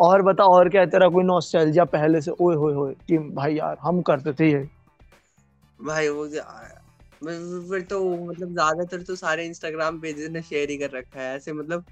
और 0.00 0.22
बता 0.22 0.44
और 0.44 0.68
क्या 0.68 0.80
है 0.80 0.90
तेरा 0.90 1.08
कोई 1.08 1.24
नॉस्टैल्जिया 1.24 1.84
पहले 1.84 2.20
से 2.20 2.30
ओए 2.30 2.54
होए 2.56 2.74
होए 2.74 2.94
कि 3.08 3.18
भाई 3.18 3.54
यार 3.54 3.76
हम 3.80 4.00
करते 4.02 4.32
थे 4.32 4.50
ये। 4.52 4.68
भाई 5.80 6.08
वो 6.08 6.26
फिर 6.28 7.68
फिर 7.70 7.82
तो 7.82 7.98
मतलब 8.26 8.52
ज़्यादातर 8.52 9.02
तो 9.02 9.16
सारे 9.16 9.44
इंस्टाग्राम 9.46 10.00
पेजेस 10.00 10.30
ने 10.30 10.42
शेयर 10.42 10.70
ही 10.70 10.76
कर 10.78 10.90
रखा 10.90 11.20
है 11.20 11.34
ऐसे 11.36 11.52
मतलब 11.52 11.84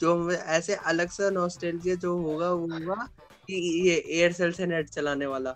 जो 0.00 0.30
ऐसे 0.32 0.74
अलग 0.86 1.08
सा 1.08 1.30
नॉस्टैल्जिया 1.30 1.94
जो 1.96 2.16
होगा 2.18 2.50
वो 2.52 2.66
होगा 2.66 3.06
कि 3.48 3.54
ये 3.88 3.94
एयरसेल 4.20 4.52
से 4.52 4.66
नेट 4.66 4.88
चलाने 4.90 5.26
वाला। 5.26 5.54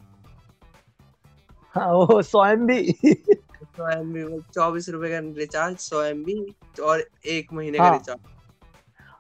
हाँ 1.75 1.87
वो 1.89 2.21
स्वयं 2.23 2.67
भी। 2.67 2.93
सौ 2.93 3.89
एम 3.91 4.13
बी 4.13 4.23
चौबीस 4.55 4.89
रुपए 4.89 5.09
का 5.11 5.19
रिचार्ज 5.39 5.79
सौ 5.79 6.03
एम 6.03 6.23
बी 6.25 6.35
और 6.83 7.05
एक 7.27 7.53
महीने 7.53 7.79
का। 7.79 7.93
रिचार्ज 7.93 8.21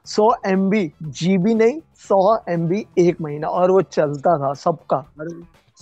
सौ 0.06 0.30
एम 0.46 0.68
बी 0.70 0.92
जीबी 1.02 1.54
नहीं 1.54 1.80
सौ 2.00 2.18
एम 2.48 2.66
बी 2.68 2.84
एक 2.98 3.20
महीना 3.20 3.48
और 3.48 3.70
वो 3.70 3.80
चलता 3.82 4.36
था 4.38 4.52
सबका। 4.60 5.04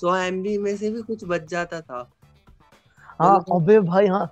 सौ 0.00 0.15
एम 0.17 0.43
बी 0.43 0.57
में 0.59 0.77
से 0.77 0.91
भी 0.91 1.03
कुछ 1.03 1.25
बच 1.25 1.49
जाता 1.50 1.81
था। 1.81 2.09
हाँ 3.21 3.39
अबे 3.53 3.79
भाई 3.81 4.07
हाँ। 4.07 4.27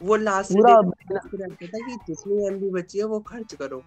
वो 0.00 0.16
लास्ट 0.16 0.52
पूरा 0.52 0.74
रहता 0.74 1.66
था 1.66 1.78
कि 1.78 1.96
जितनी 2.06 2.46
एम 2.46 2.58
बी 2.60 2.70
बची 2.70 2.98
है 2.98 3.04
वो 3.04 3.18
खर्च 3.28 3.54
करो। 3.54 3.82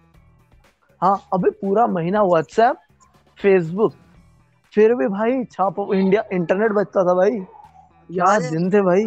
हाँ 1.02 1.16
अबे 1.34 1.50
पूरा 1.60 1.86
महीना 1.88 2.22
व्हाट्सएप 2.22 2.76
फेसबुक 3.38 3.94
फिर 4.72 4.94
भी 4.94 5.06
भाई 5.08 5.44
छापो 5.44 5.92
इंडिया 5.94 6.24
इंटरनेट 6.32 6.72
बचता 6.72 7.04
था 7.04 7.14
भाई। 7.14 7.40
क्या 8.10 8.38
दिन 8.50 8.70
थे 8.72 8.80
भाई। 8.82 9.04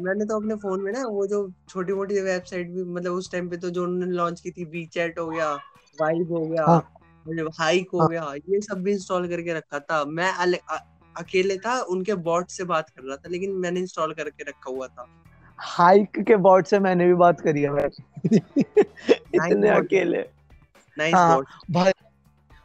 मैंने 0.00 0.24
तो 0.24 0.36
अपने 0.36 0.54
फ़ोन 0.54 0.82
में 0.82 0.92
ना 0.92 1.04
वो 1.06 1.26
जो 1.26 1.38
छोटी 1.68 1.92
मोटी 1.92 2.20
वेबसाइट 2.20 2.70
भी 2.70 2.84
मतलब 2.84 3.12
उस 3.12 3.30
टाइम 3.32 3.48
पे 3.48 3.56
तो 3.56 3.70
जो 3.70 3.84
उन्होंने 3.84 4.16
लॉन्च 4.16 4.40
की 4.40 4.50
थी 4.50 4.64
वी 4.64 4.84
चैट 4.86 5.18
हो 5.18 5.26
गया 5.26 5.52
वाइब 6.00 6.32
हो 6.32 6.40
गया 6.46 6.64
हाँ। 6.66 6.92
मतलब 7.28 7.50
हाइक 7.58 7.88
हो 7.94 7.98
हाँ। 7.98 8.08
गया 8.08 8.32
ये 8.48 8.60
सब 8.60 8.82
भी 8.82 8.92
इंस्टॉल 8.92 9.28
करके 9.28 9.54
रखा 9.54 9.78
था। 9.78 10.04
मैं 10.04 10.32
अल, 10.32 10.54
अ, 10.70 10.76
अकेले 11.16 11.56
था 11.56 11.80
उनके 11.82 12.14
बॉट 12.14 12.48
से 12.50 12.64
बात 12.64 12.88
कर 12.90 13.02
रहा 13.02 13.16
था 13.16 13.28
लेकिन 13.28 13.52
मैंने 13.52 13.80
इंस्टॉल 13.80 14.12
करके 14.14 14.44
रखा 14.44 14.70
हुआ 14.70 14.86
था। 14.86 15.06
हाइक 15.58 16.18
के 16.18 16.36
बॉट 16.36 16.66
से 16.66 16.78
मैंने 16.78 17.06
भी 17.06 17.14
बात 17.14 17.40
करी 17.40 17.62
है 17.62 17.70
भाई। 17.70 18.36
इतने 19.34 19.68
अकेले। 19.68 20.24
नाइस 20.98 21.14
हाँ। 21.14 21.40
भाई 21.70 21.92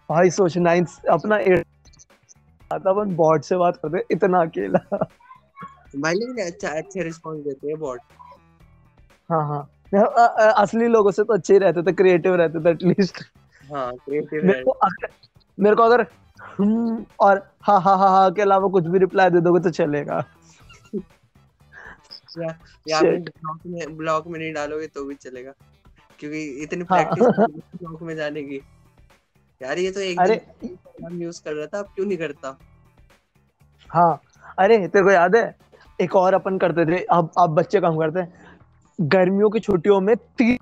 भाई 0.09 0.29
सोच 0.29 0.57
नाइन्थ 0.57 1.05
अपना 1.05 1.37
एट 1.37 1.65
आता 2.75 2.89
अपन 2.91 3.15
बॉट 3.15 3.44
से 3.44 3.58
बात 3.58 3.77
करते 3.77 4.05
इतना 4.12 4.41
अकेला. 4.44 4.79
भाई 5.98 6.13
लेकिन 6.15 6.46
अच्छा 6.46 6.70
अच्छे 6.77 7.03
रिस्पॉन्स 7.03 7.44
देते 7.44 7.67
हैं 7.67 7.77
बॉट 7.79 8.01
हाँ 9.29 9.41
हाँ. 9.48 9.70
असली 10.58 10.88
लोगों 10.88 11.12
से 11.12 11.24
तो 11.24 11.34
अच्छे 11.34 11.53
ही 11.53 11.60
रहते 11.60 11.82
थे 11.84 11.94
क्रिएटिव 11.94 12.36
रहते 12.36 12.63
थे 12.65 12.70
एटलीस्ट 12.72 13.24
हाँ 13.70 13.91
क्रिएटिव 13.98 14.44
मेरे 14.44 14.60
को 14.60 14.72
अगर 14.82 15.08
मेरे 15.58 15.75
को 15.75 15.84
अगर 15.84 16.01
हम्म 16.60 17.05
और 17.20 17.38
हा 17.62 17.77
हा 17.79 17.96
हा 17.96 18.08
हा 18.10 18.29
के 18.32 18.41
अलावा 18.41 18.67
कुछ 18.70 18.88
भी 18.88 19.00
रिप्लाई 19.00 19.29
दे 19.29 19.41
दोगे 19.41 19.60
तो 19.63 19.70
चलेगा. 19.74 20.24
या 22.36 22.48
या 22.86 23.01
ब्लॉक 23.05 23.60
में 23.67 23.96
ब्लॉक 23.98 24.27
में 24.27 24.39
नहीं 24.39 24.53
डालोगे 24.53 24.88
तो 24.89 25.05
भी 25.05 25.15
चलेगा. 25.17 25.53
क्योंकि 26.20 26.44
इतनी 26.63 26.84
हाँ। 26.86 27.15
प्रैक्टिस 27.15 27.27
ब्लॉक 27.75 28.01
में 28.03 28.15
जाने 28.15 28.44
की. 28.44 28.60
यार 29.62 29.79
ये 29.79 29.91
तो 29.91 30.00
एक 30.00 30.19
अरे 30.19 30.35
दिन 31.01 31.21
यूज़ 31.21 31.41
कर 31.43 31.53
रहा 31.53 31.65
था 31.65 31.79
अब 31.79 31.85
क्यों 31.95 32.05
नहीं 32.05 32.17
करता? 32.17 32.57
हाँ 33.89 34.21
अरे 34.59 34.77
तेरे 34.77 35.03
को 35.03 35.12
याद 35.12 35.35
है? 35.35 35.55
एक 36.00 36.15
और 36.15 36.33
अपन 36.33 36.57
करते 36.57 36.85
थे 36.85 37.03
अब 37.12 37.31
अब 37.38 37.50
बच्चे 37.55 37.79
काम 37.81 37.97
करते 37.97 38.19
हैं। 38.19 38.57
गर्मियों 39.00 39.50
की 39.50 39.59
छुट्टियों 39.59 40.00
में 40.01 40.15
तीन 40.15 40.57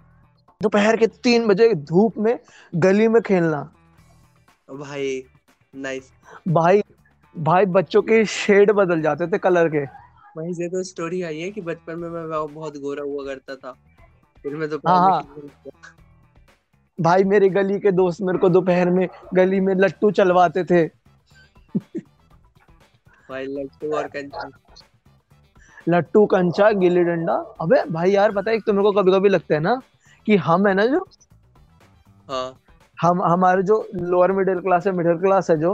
दोपहर 0.62 0.98
के 0.98 1.08
तीन 1.24 1.48
बजे 1.48 1.74
धूप 1.74 2.18
में 2.18 2.38
गली 2.76 3.08
में 3.08 3.22
खेलना। 3.22 3.62
भाई 4.70 5.24
नाइस 5.74 6.12
भाई 6.48 6.82
भाई 7.36 7.66
बच्चों 7.66 8.02
के 8.02 8.24
शेड 8.26 8.72
बदल 8.72 9.02
जाते 9.02 9.28
थे 9.28 9.38
कलर 9.38 9.70
के। 9.70 9.84
वहीं 10.38 10.54
से 10.54 10.68
तो 10.70 10.84
स्टोरी 10.84 11.22
आई 11.22 11.40
है 11.40 11.50
कि 11.52 11.62
बचपन 11.62 12.00
में 12.00 12.10
मैं 12.10 12.28
बहुत 12.54 12.78
गोरा 12.78 13.04
हुआ 13.04 13.26
करता 13.26 13.56
था। 13.56 13.72
फिर 14.44 14.56
मैं 14.56 14.70
तो 14.70 14.78
हाँ, 14.88 15.00
हाँ। 15.00 15.22
भाई 17.00 17.24
मेरे 17.24 17.50
गली 17.50 17.80
के 17.80 17.92
दोस्त 17.92 18.22
मेरे 18.22 18.38
को 18.38 18.50
दोपहर 18.50 18.90
में 18.90 19.08
गली 19.34 19.60
में 19.60 19.74
लट्टू 19.76 20.12
चलवाते 20.12 20.64
थे। 20.64 20.86
भाई 23.30 23.46
लट्टू 23.46 23.96
और 23.98 24.08
कंचा। 24.08 24.50
लट्टू 25.90 26.26
कंचा 26.26 26.70
गिल्ली 26.72 27.04
डंडा। 27.04 27.34
अबे 27.62 27.84
भाई 27.92 28.12
यार 28.12 28.32
पता 28.32 28.52
है 28.52 28.58
एक 28.58 28.64
तो 28.66 28.74
मेरे 28.74 28.84
को 28.84 28.92
कभी 28.92 29.12
कभी 29.12 29.30
लगता 29.30 29.56
है 29.56 29.60
ना 29.60 29.76
कि 30.28 30.36
हम 30.36 30.68
है 30.68 30.74
ना 30.74 30.86
जो 30.86 31.06
हाँ। 32.30 32.60
हम 32.98 33.22
हमारे 33.24 33.64
जो 33.64 33.88
लोअर 33.96 34.32
मिडिल 34.32 34.60
क्लास 34.60 34.88
है 34.88 34.94
मिडिल 34.94 35.18
क्लास 35.18 35.50
है 35.50 35.58
जो 35.58 35.74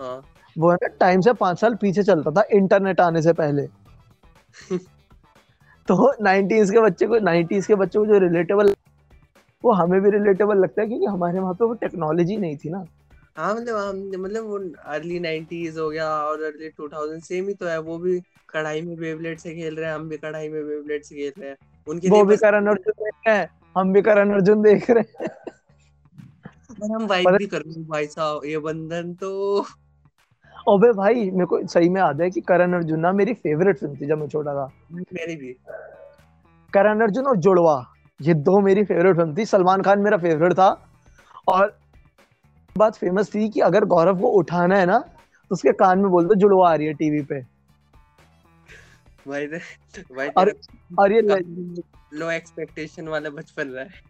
हाँ। 0.00 0.20
वो 0.56 0.70
है 0.70 0.76
ना 0.82 0.86
टाइम 1.00 1.20
से 1.20 1.32
पाँच 1.32 1.60
साल 1.60 1.74
पीछे 1.74 2.02
चलता 2.02 2.30
था 2.30 2.42
इंटरनेट 2.52 3.00
आने 3.00 3.22
से 3.22 3.32
पहले। 3.32 3.66
तो 5.88 6.12
नाइनटीज 6.22 6.70
के 6.70 6.80
बच्चे 6.80 7.06
को 7.06 7.18
नाइनटीज 7.18 7.66
के 7.66 7.74
बच्चों 7.74 8.00
को 8.00 8.12
जो 8.12 8.18
रिलेटेबल 8.18 8.74
वो 9.64 9.72
हमें 9.72 10.00
भी 10.00 10.10
रिलेटेबल 10.10 10.58
लगता 10.58 10.80
है 10.82 10.86
क्योंकि 10.88 11.06
हमारे 11.06 11.38
वहाँ 11.38 11.54
पे 11.54 11.64
वो 11.64 11.74
टेक्नोलॉजी 11.76 12.36
नहीं 12.36 12.56
थी 12.56 12.70
ना। 12.70 12.84
हाँ 13.36 13.54
मतलब 13.54 13.76
हम 13.76 14.22
मतलब 14.22 14.44
वो 14.44 14.58
अर्ली 14.86 15.18
नाइनटीज 15.20 15.78
हो 15.78 15.88
गया 15.90 16.08
और 16.20 16.42
अर्ली 16.42 16.68
टू 16.68 16.88
थाउज़ेंड 16.88 17.22
सेम 17.22 17.48
ही 17.48 17.54
तो 17.54 17.66
है 17.66 17.78
वो 17.80 17.98
भी 17.98 18.18
कढ़ाई 18.48 18.80
में 18.82 18.96
बेबलेट 18.96 19.38
से 19.38 19.54
खेल 19.54 19.76
रहे 19.76 19.88
हैं 19.88 19.94
हम 19.94 20.08
भी 20.08 20.16
कढ़ाई 20.16 20.48
में 20.48 20.62
बेबलेट 20.66 21.04
से 21.04 21.14
खेल 21.14 21.32
रहे 21.38 21.48
हैं। 21.48 21.56
उनके 21.86 22.10
वो 22.10 22.24
भी 22.24 22.36
करण 22.36 22.66
अर्जुन 22.66 22.92
देख 22.94 23.14
रहे 23.26 23.36
हैं 23.36 23.48
हम 23.76 23.92
भी 23.92 24.02
करण 24.02 24.32
अर्जुन 24.34 24.62
देख 24.62 24.90
रहे 24.90 25.22
हैं। 25.22 25.28
और 26.82 26.90
हम 26.92 27.06
वाइब 27.06 27.28
भी 27.30 27.46
कर 27.46 27.60
रहे 27.60 27.84
भाई 27.84 28.06
साहब 28.06 28.44
ये 28.44 28.58
बंधन 28.58 29.12
तो। 29.14 29.60
अबे 30.68 30.92
भाई 30.92 31.30
मेरे 31.30 31.46
को 31.46 31.66
सही 31.66 31.88
में 31.88 32.00
याद 32.00 32.20
है 32.20 32.30
कि 32.30 32.40
करण 32.40 32.72
अर्जुन 32.72 33.00
ना 33.00 33.12
मेरी 33.12 33.34
फेवरेट 33.34 33.78
फ़िल्म 33.78 33.96
थी 33.96 34.06
जब 34.06 34.18
मैं 34.18 34.28
छोटा 34.28 34.54
था। 34.54 34.66
मेरी 34.92 35.36
भी। 35.36 35.52
करण 36.72 37.00
अर्जुन 37.00 37.26
और 37.26 37.36
जुड़वा। 37.38 37.76
ये 38.22 38.34
दो 38.34 38.60
मेरी 38.60 38.84
फेवरेट 38.84 39.16
फ़िल्म 39.16 39.36
थी। 39.36 39.44
सलमान 39.44 39.82
खान 39.82 39.98
मेरा 39.98 40.16
फेवरेट 40.16 40.52
था। 40.52 40.88
और 41.48 41.78
बात 42.76 42.96
फ़ेमस 42.96 43.34
थी 43.34 43.48
कि 43.48 43.60
अगर 43.60 43.84
गौरव 43.84 44.20
को 44.20 44.28
उठाना 44.28 44.76
है 44.76 44.86
ना 44.86 44.98
तो 44.98 45.48
उसके 45.50 45.72
कान 45.72 45.98
में 45.98 46.10
बोल 46.10 46.26
दो 46.26 46.34
जुड़वा 46.34 46.70
आ 46.70 46.74
रही 46.74 46.86
है 46.86 46.94
टीवी 46.94 47.22
पे। 47.22 47.58
भाई 49.28 49.46
दे, 49.46 49.60
भाई 50.16 50.28
और 50.28 50.54
और 50.98 51.12
ये 51.12 51.20
लो 51.20 52.30
एक्सपेक्टेशन 52.30 53.08
वाला 53.08 53.30
बचपन 53.30 53.68
रहा 53.68 53.84
है। 53.84 54.08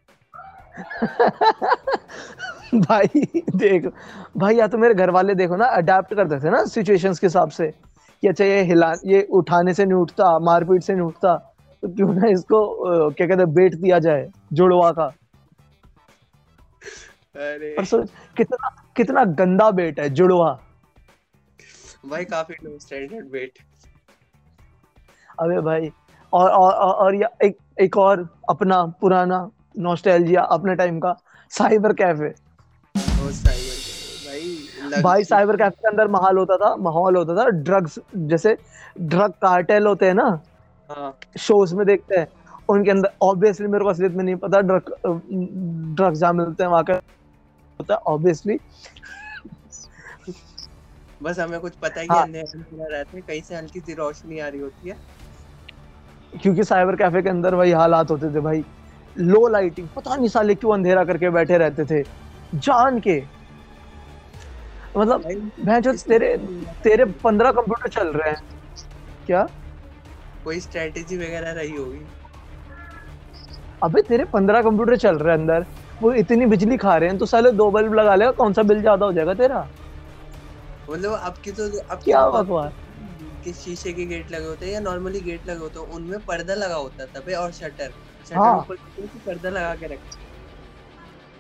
भाई 2.75 3.09
देख 3.57 3.93
भाई 4.37 4.57
या 4.57 4.67
तो 4.67 4.79
मेरे 4.79 4.95
घर 4.95 5.11
वाले 5.11 5.35
देखो 5.35 5.57
ना 5.57 5.65
अडेप्ट 5.65 6.15
करते 6.15 6.41
थे 6.41 6.51
ना 6.51 6.65
सिचुएशंस 6.65 7.19
के 7.19 7.27
हिसाब 7.27 7.51
से। 7.51 7.75
कि 8.23 8.29
अच्छा 8.29 8.45
ये 8.45 8.63
हिला 8.63 8.95
ये 9.05 9.29
उठाने 9.31 9.75
से 9.75 9.85
नहीं 9.85 9.95
उठता 9.95 10.39
मारपीट 10.39 10.83
से 10.83 10.93
नहीं 10.93 11.03
उठता। 11.03 11.48
तो 11.83 11.89
क्यों 11.89 12.13
ना 12.15 12.29
इसको 12.29 13.11
क्या 13.11 13.27
कहते 13.27 13.43
हैं 13.43 13.53
बेट 13.55 13.75
दिया 13.75 13.99
जाए 13.99 14.31
जुड़वा 14.53 14.91
का। 14.93 15.13
अरे। 17.39 17.75
पर 17.77 17.85
सोच 17.85 18.11
कितना 18.37 18.69
कितना 18.97 19.25
गंदा 19.41 19.71
बेट 19.73 20.01
है 20.01 20.09
जुड़वा। 20.11 20.59
भाई 22.07 22.25
काफ़ी 22.25 22.55
लो 22.65 22.79
स्टैंडर्ड 22.79 23.31
बेट। 23.31 23.59
अबे 25.41 25.61
भाई 25.61 25.91
और 26.33 26.51
और 26.51 26.73
और, 26.73 26.93
और 26.93 27.15
या 27.15 27.29
एक 27.45 27.57
एक 27.81 27.97
और 27.99 28.29
अपना 28.51 28.85
पुराना 29.01 29.49
नॉस्टैल्जिया 29.79 30.43
अपने 30.57 30.75
टाइम 30.77 30.99
का 31.01 31.17
साइबर 31.53 31.93
कैफ़े 31.95 32.35
भाई 32.97 35.03
भाई 35.03 35.25
साइबर 35.25 35.57
कैफ़े 35.57 35.77
के 35.81 35.89
अंदर 35.89 36.09
माहौल 36.09 36.39
होता 36.39 36.57
था 36.57 36.75
माहौल 36.83 37.17
होता 37.17 37.35
था 37.37 37.49
ड्रग्स 37.51 37.99
जैसे 38.33 38.57
ड्रग 39.01 39.33
कार्टेल 39.43 39.87
होते 39.87 40.07
हैं 40.07 40.15
ना 40.15 40.29
शोज़ 41.39 41.75
में 41.75 41.87
देखते 41.87 42.17
हैं। 42.17 42.27
उनके 42.69 42.91
अंदर 42.91 43.13
ऑब्वियसली 43.23 43.67
मेरे 43.67 43.85
को 43.85 43.91
असलियत 43.91 44.13
में 44.13 44.25
नहीं 44.25 44.37
पता 44.37 44.61
ड्रग 44.61 44.91
ड्रग्स 45.07 46.19
जहाँ 46.19 46.33
मिलते 46.33 46.63
हैं 46.63 46.71
वहाँ 46.71 46.85
का 46.85 46.95
होता 47.81 47.95
है 47.95 48.01
ऑब्वियसली 48.07 48.59
बस 51.23 51.39
हमें 51.39 51.59
कुछ 51.61 51.77
पता 51.77 52.01
ही 52.01 52.07
हाँ. 52.09 52.23
अंधेरा 52.23 52.87
रहते 52.89 53.17
हैं 53.17 53.25
कहीं 53.29 53.41
से 53.41 53.57
हल्की 53.57 53.81
सी 53.81 53.95
रोशनी 53.95 54.39
आ 54.39 54.49
रही 54.49 54.61
होती 54.61 54.89
है। 54.89 54.97
क्योंकि 56.43 56.65
साइबर 56.65 56.97
कैफ़े 56.97 57.23
के 57.23 57.29
अंदर 57.29 57.55
वही 57.55 57.71
हालात 57.73 58.11
होते 58.11 58.35
थे 58.35 58.41
भाई। 58.41 58.65
लो 59.17 59.47
लाइटिंग 59.49 59.89
पता 59.97 60.17
नहीं 60.17 60.29
साले 60.29 60.55
क्यों 60.55 60.73
अंधेरा 60.73 61.05
करके 61.05 61.31
बैठे 61.31 61.59
रहते 61.59 61.85
थे। 61.85 62.03
जान 62.55 63.01
के। 63.01 63.23
मतलब 64.97 65.25
मैं 65.65 65.81
तेरे 65.83 66.37
तेरे 66.85 67.05
पंद्रह 67.25 67.53
कंप्यूटर 67.53 67.89
चल 67.89 68.09
रहे 68.09 68.31
हैं। 68.31 68.43
क्या? 69.27 69.47
कोई 70.49 70.61
स्ट्रेटेजी 70.61 71.17
वगैरह 71.17 71.53
रही 71.53 71.77
होगी? 71.77 72.05
अबे 73.83 74.03
तेरे 74.03 74.25
पंद्रह 74.25 74.63
कंप्यूटर 74.63 74.97
चल 74.97 75.17
रहे 75.19 75.35
हैं 75.35 75.41
अंदर। 75.41 75.65
वो 76.03 76.13
इतनी 76.15 76.47
बिजली 76.47 76.77
खा 76.77 76.97
रहे 76.97 77.09
हैं 77.09 77.19
तो 77.19 77.27
साले 77.27 77.51
दो 77.53 77.71
बल्ब 77.71 77.95
लगा 77.95 78.15
लेगा 78.15 78.31
कौन 78.39 78.53
सा 78.53 78.63
बिल 78.63 78.81
ज़्यादा 78.81 79.07
हो 79.07 79.13
जाएगा 79.13 79.35
तेरा? 79.35 79.59
मतलब 80.89 81.13
अब 81.13 81.35
की 81.45 81.53
तो 81.53 81.67
अब 81.81 81.99
क्या 82.05 82.29
बकवास? 82.31 82.73
कि 83.45 83.53
शीशे 83.53 83.93
के 83.93 84.05
गेट 84.07 84.31
लगे 84.33 84.47
होते 84.47 84.67
हैं 84.67 84.73
या 84.73 84.81
नॉर्मली 84.81 85.21
गेट 85.21 85.47
लगे 85.49 85.59
होते 85.59 85.79
हैं? 85.79 85.87
उनमें 85.89 86.19
पर्दा 86.21 86.55
लगा 86.55 86.75
होता 86.75 87.07
था 87.07 87.21
बे 87.27 87.35
और 87.35 87.53
शटर 87.53 87.91
शटर 88.27 88.39
हाँ। 88.39 88.57
ऊपर 88.59 88.77
पर्दा 89.27 89.51
लगा 89.51 89.75
के 89.75 89.87
रखते 89.87 90.27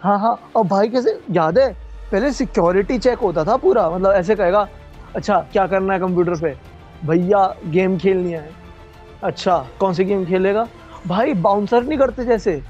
हाँ। 0.01 0.19
हाँ 0.19 0.35
और 0.57 0.65
भाई 0.67 0.89
कैसे 0.89 1.19
याद 1.33 1.59
है? 1.59 1.73
पहले 2.13 2.33
सिक्योरिटी 2.33 2.99
चेक 2.99 3.19
होता 3.19 3.45
था 3.45 3.57
पूरा। 3.57 3.89
मतलब 3.91 4.13
ऐसे 4.15 4.35
कहेगा 4.37 4.67
अच्छा 5.17 5.41
क्या 5.53 5.67
करना 5.67 5.93
है 5.95 6.01
कंप्यूटर 6.01 6.41
पे? 6.41 6.57
भैया 7.07 7.45
गेम 7.67 7.99
खेलनी 7.99 8.33
है। 8.33 8.68
अच्छा 9.25 9.59
कौन 9.81 9.95
सी 9.95 10.05
गेम 10.05 10.25
खेलेगा? 10.25 10.67
भाई 11.07 11.35
बाउंसर 11.47 11.83
नहीं 11.85 11.99
करते 11.99 12.25
जैसे। 12.25 12.63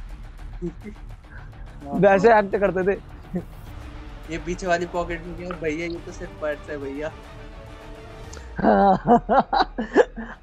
वैसे 1.82 2.38
एक्ट 2.38 2.56
करते 2.56 2.82
थे। 2.86 2.98
ये 4.30 4.38
पीछे 4.46 4.66
वाली 4.66 4.86
पॉकेट 4.86 5.24
में 5.26 5.34
क्या 5.36 5.56
भैया 5.62 5.86
ये 5.86 5.98
तो 6.06 6.12
सिर्फ़ 6.12 6.40
पर्स 6.40 6.70
है 6.70 6.78
भैया। 6.78 7.10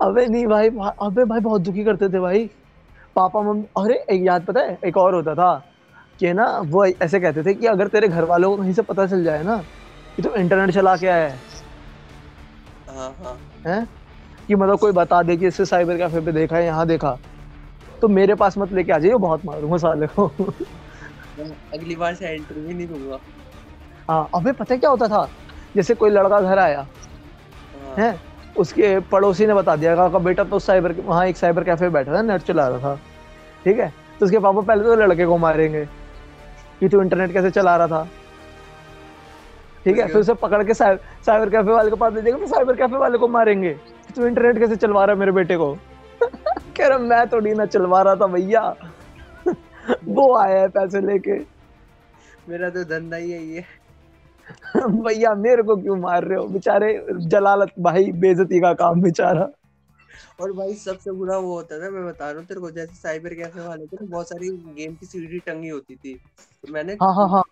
अबे 0.02 0.26
नहीं 0.26 0.46
भाई 0.48 0.70
अबे 1.02 1.26
भाई 1.26 1.40
बहुत 1.40 1.62
दुखी 1.62 1.84
करते 1.84 2.10
थे 2.10 2.20
भाई। 2.20 2.50
पापा 3.16 3.42
मम्मी 3.42 3.64
अरे 3.78 3.96
एक 4.10 4.22
याद 4.26 4.46
पता 4.46 4.60
है? 4.60 4.78
एक 4.86 4.98
और 4.98 5.16
होता 5.16 5.36
था 5.36 5.54
कि 6.20 6.34
ना 6.34 6.46
वो 6.66 6.86
ऐसे 6.86 7.20
कहते 7.20 7.44
थे 7.44 7.54
कि 7.54 7.68
अगर 7.68 7.88
तेरे 7.88 8.08
घर 8.08 8.24
वालों 8.24 8.50
को 8.50 8.62
कहीं 8.64 8.74
से 8.74 8.82
पता 8.82 9.06
चल 9.08 9.24
जाए 9.24 9.44
ना 9.44 9.58
कि 10.16 10.22
तू 10.22 10.34
इंटरनेट 10.36 10.72
चला 10.76 10.96
के 10.98 11.08
आया 11.08 11.28
है। 11.28 11.40
हाँ 12.90 13.10
हाँ। 13.20 13.38
हैं? 13.68 13.88
कि 14.48 14.56
मतलब 14.56 14.80
कोई 14.80 14.92
बता 14.92 15.22
दे 15.24 15.38
कि 15.38 15.48
इससे 15.48 15.66
साइबर 15.66 15.98
कैफ़े 15.98 16.22
पे 16.22 16.32
देखा 16.32 16.56
है 16.58 16.66
यहाँ 16.66 16.88
देखा। 16.88 17.18
तो 18.02 18.08
मेरे 18.08 18.36
पास 18.36 18.58
मत 18.58 18.72
लेके 18.74 18.92
आ 18.92 18.98
जाइए 18.98 19.16
बहुत 19.18 19.46
मारूँगा 19.46 19.78
साले 19.78 20.08
को। 20.08 20.28
अगली 21.74 21.96
बार 21.96 22.14
से 22.16 22.28
एंट्री 22.28 22.62
भी 22.62 22.74
नहीं 22.74 22.88
दूँगा। 22.88 23.20
हाँ 24.10 24.30
अबे 24.36 24.52
पता 24.52 24.74
है 24.74 24.80
क्या 24.80 24.90
होता 24.90 25.08
था? 25.08 25.28
जैसे 25.76 25.96
कोई 25.96 26.10
लड़का 26.10 26.40
घर 26.40 26.60
आया 26.60 26.80
हाँ। 26.80 27.96
है? 27.98 28.20
उसके 28.58 29.00
पड़ोसी 29.12 29.46
ने 29.46 29.54
बता 29.54 29.76
दिया 29.76 29.96
का 30.10 30.20
बेटा 30.20 30.44
तो 30.44 30.60
साइबर 30.60 30.92
वहाँ 31.02 31.26
एक 31.28 31.38
साइबर 31.38 31.64
कैफ़े 31.64 31.90
बैठा 31.90 32.14
था 32.16 32.22
नेट 32.22 32.42
चला 32.42 32.68
रहा 32.68 32.80
था। 32.80 33.00
ठीक 33.66 33.80
है? 33.80 33.92
तो 34.20 34.26
उसके 34.26 34.40
पापा 34.40 34.62
पहले 34.62 34.84
तो 34.84 34.96
लड़के 34.96 35.26
को 35.26 35.38
मारेंगे 35.38 35.86
कि 36.80 36.90
तू 36.90 37.02
इंटरनेट 37.02 37.34
कैसे 37.34 37.52
चला 37.52 37.76
रहा 37.78 37.88
था। 37.88 38.08
ठीक 39.86 39.98
है? 39.98 40.08
फिर 40.08 40.18
उसे 40.18 40.34
पकड़ 40.36 40.64
के 40.64 40.74
साइबर 40.74 41.50
कैफ़े 41.50 41.72
वाले 41.72 41.90
को 41.90 41.96
पास 41.96 42.14
दे 42.14 42.22
देगा 42.22 42.38
तो 42.38 42.48
साइबर 42.48 42.76
कैफ़े 42.76 42.98
वाले 42.98 43.18
को 43.18 43.28
मारेंगे। 43.28 43.76
तू 44.16 44.26
इंटरनेट 44.26 44.60
कैसे 44.60 44.76
चलवा 44.76 45.06
रहा 45.06 45.14
है 45.14 45.20
मेरे 45.20 45.32
बेटे 45.32 45.58
को? 45.58 45.74
कह 46.78 46.88
रहा 46.88 46.98
मैं 46.98 47.28
थोड़ी 47.30 47.54
ना 47.54 47.66
चलवा 47.66 48.02
रहा 48.02 48.16
था 48.16 48.28
भैया। 48.28 48.76
वो 50.06 50.36
आया 50.36 50.62
है 50.62 50.68
पैसे 50.68 51.02
लेके। 51.02 51.40
मेरा 52.50 52.70
तो 52.70 52.84
धंधा 52.84 53.18
ही 53.18 53.32
है 53.32 53.66
भैया 54.78 55.34
मेरे 55.36 55.64
को 55.64 55.76
क्यों 55.76 55.96
मार 55.96 56.24
रहे 56.24 56.38
हो? 56.38 56.48
बेचारे 56.48 57.06
जलालत 57.12 57.72
भाई 57.80 58.12
बेजती 58.12 58.60
का 58.60 58.74
काम 58.74 59.02
बेचारा। 59.02 59.50
और 60.40 60.52
भाई 60.52 60.74
सबसे 60.74 61.12
बुरा 61.12 61.38
वो 61.38 61.56
होता 61.56 61.80
था 61.80 61.90
मैं 61.90 62.06
बता 62.06 62.30
रहा 62.32 62.40
हूँ 62.40 62.48
तेरे 62.48 62.60
को 62.60 62.72
जैसे 62.72 62.96
साइबर 62.96 63.34
कैफ़े 63.34 63.68
वाले 63.68 63.86
थे 63.86 64.06
बहुत 64.06 64.30
सारी 64.30 64.50
गेम 64.50 64.96
की 64.96 65.06
सीडी 65.06 65.40
टंगी 65.40 65.70
होती 65.70 65.96
थी। 65.96 66.14
तो 66.64 66.74
मैंने 66.74 66.94
हाँ 66.94 67.14
हाँ 67.16 67.30
हाँ। 67.30 67.44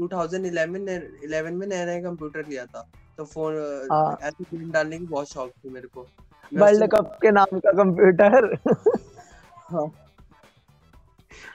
2011 0.00 0.86
11 1.26 1.50
में 1.50 1.66
नया 1.66 1.84
नया 1.86 2.00
कंप्यूटर 2.00 2.46
लिया 2.48 2.66
था। 2.66 2.90
तो 3.20 3.24
फ़ोन 3.24 3.54
हाँ। 3.92 4.16
ऐसे 4.22 4.44
गेम 4.44 4.70
डालने 4.72 4.98
की 4.98 5.06
बहुत 5.06 5.28
शौक 5.28 5.50
थी 5.64 5.70
मेरे 5.70 5.88
को। 5.88 6.06
वर्ल्ड 6.52 6.86
कप 6.90 7.18
के 7.22 7.30
नाम 7.30 7.58
का 7.58 7.72
कंप्यूटर। 7.72 8.54
हाँ। 9.70 9.86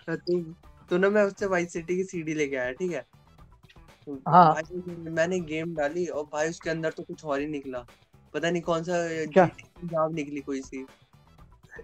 तो 0.09 0.39
तो 0.89 0.97
ना 0.97 1.09
मैं 1.09 1.23
उससे 1.23 1.45
वाइस 1.45 1.73
सिटी 1.73 1.95
की 1.95 2.03
सीडी 2.03 2.33
लेके 2.33 2.55
आया 2.55 2.71
ठीक 2.71 2.91
है? 2.91 3.01
तो 4.07 4.19
हाँ। 4.27 4.55
मैंने 4.87 5.39
गेम 5.39 5.73
डाली 5.75 6.05
और 6.05 6.23
भाई 6.23 6.49
उसके 6.49 6.69
अंदर 6.69 6.91
तो 6.91 7.03
कुछ 7.03 7.25
और 7.25 7.39
ही 7.39 7.47
निकला। 7.47 7.85
पता 8.33 8.49
नहीं 8.49 8.61
कौन 8.61 8.83
सा 8.83 8.93
पंजाब 9.37 10.13
निकली 10.15 10.41
कोई 10.41 10.61
सी। 10.61 10.85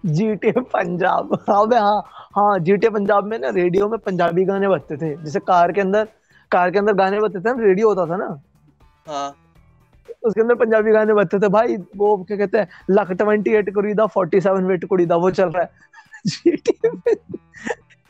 जीटे 0.06 0.52
पंजाब। 0.60 1.34
अबे 1.50 1.76
हाँ 1.76 2.00
हाँ 2.36 2.58
जीटे 2.58 2.90
पंजाब 2.90 3.24
में 3.24 3.38
ना 3.38 3.48
रेडियो 3.50 3.88
में 3.88 3.98
पंजाबी 3.98 4.44
गाने 4.44 4.68
बजते 4.68 4.96
थे। 4.96 5.14
जैसे 5.24 5.40
कार 5.40 5.72
के 5.72 5.80
अंदर 5.80 6.08
कार 6.50 6.70
के 6.70 6.78
अंदर 6.78 6.92
गाने 6.94 7.20
बजते 7.20 7.40
थे 7.40 7.54
ना 7.54 7.64
रेडियो 7.64 7.88
होता 7.88 8.06
था 8.06 8.16
ना। 8.16 8.42
हाँ। 9.08 9.41
उसके 10.22 10.40
अंदर 10.40 10.54
पंजाबी 10.54 10.92
गाने 10.92 11.14
बजते 11.14 11.38
थे 11.38 11.48
भाई 11.50 11.76
वो 11.96 12.16
क्या 12.24 12.36
कहते 12.36 12.58
हैं 12.58 12.68
लक 12.90 13.12
ट्वेंटी 13.12 13.54
एट 13.54 13.72
कुड़ी 13.74 13.94
दा 13.94 14.06
फोर्टी 14.08 14.40
सेवन 14.40 14.64
वेट 14.66 14.84
कुड़ी 14.84 15.06
दा 15.06 15.16
वो 15.16 15.30
चल 15.32 15.50
रहा 15.50 15.62
है। 15.62 15.70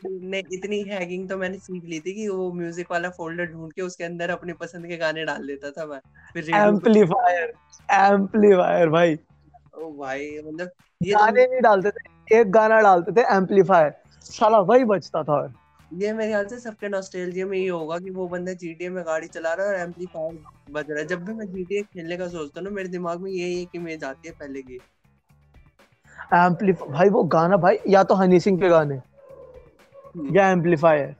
ने 0.05 0.39
इतनी 0.53 0.81
हैकिंग 0.83 1.27
तो 1.29 1.37
मैंने 1.37 1.57
सीख 1.57 1.83
ली 1.83 1.99
थी 1.99 2.13
कि 2.13 2.27
वो 2.27 2.51
म्यूज़िक 2.53 2.87
वाला 2.91 3.09
फोल्डर 3.09 3.45
ढूंढ 3.45 3.71
के 3.71 3.81
उसके 3.81 4.03
अंदर 4.03 4.29
अपने 4.29 4.53
पसंद 4.53 4.87
के 4.87 4.97
गाने 4.97 5.23
डाल 5.25 5.47
देता 5.47 5.69
था 5.71 5.85
मैं। 5.85 5.99
फिर 6.33 6.49
एम्पलीफायर 6.55 7.53
एम्पलीफायर 7.91 8.89
भाई। 8.89 9.15
ओ 9.77 9.91
भाई 9.99 10.27
मतलब 10.45 10.69
ये 11.01 11.13
तो 11.13 11.19
गाने 11.19 11.45
नहीं 11.45 11.61
डालते 11.61 11.89
थे 11.89 12.39
एक 12.39 12.51
गाना 12.51 12.79
डालते 12.81 13.11
थे 13.11 13.25
एम्पलीफायर 13.35 13.93
साला 14.25 14.59
वही 14.61 14.83
बजता 14.85 15.23
था। 15.23 15.33
और 15.33 15.53
ये 15.93 16.11
मेरे 16.13 16.31
ख्याल 16.31 16.45
से 16.47 16.59
सबके 16.59 16.89
नॉस्टैल्जिया 16.89 17.45
में 17.45 17.57
ये 17.57 17.67
होगा 17.67 17.97
कि 17.99 18.09
वो 18.11 18.27
बंदा 18.27 18.51
GTA 18.61 18.89
में 18.91 19.03
गाड़ी 19.05 19.27
चला 19.27 19.53
रहा 19.53 19.67
है 19.67 19.73
और 19.73 19.79
एम्पलीफायर 19.79 20.37
बज 20.71 20.85
रहा 20.89 20.99
है। 20.99 21.05
जब 21.07 21.23
भी 21.25 21.33
मैं 21.33 21.45
GTA 21.47 21.81
खेलने 21.83 22.17
का 22.17 22.27
सोचता 22.27 22.59
हूँ 22.59 22.67
ना 22.67 22.73
मेरे 22.75 22.89
दिमाग 22.89 23.21
में 23.21 23.31
यही 23.31 23.61
एक 23.61 23.75
इमेज 23.75 24.03
आती 24.03 24.27
है 24.27 24.33
पहले 24.39 24.61
की। 24.61 24.79
एम्पलीफायर 26.35 26.91
भाई 26.91 27.09
वो 27.09 27.23
गाना 27.35 27.57
भाई 27.57 27.77
या 27.87 28.03
तो 28.03 28.15
हनी 28.15 28.39
सिंह 28.39 28.59
के 28.59 28.69
गाने 28.69 28.95
हम्म। 28.95 30.35
या 30.37 30.49
एम्पलीफायर 30.51 31.15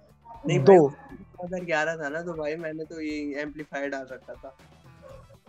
नहीं 0.47 0.59
दो। 0.61 0.87
भाई 0.87 1.49
2011 1.49 1.95
था 1.97 2.09
ना 2.09 2.21
तो 2.21 2.33
भाई 2.33 2.55
मैंने 2.55 2.83
तो 2.85 3.01
ये 3.01 3.41
एम्पलीफायर 3.41 3.89
डाल 3.89 4.07
रखा 4.11 4.33
था। 4.33 4.55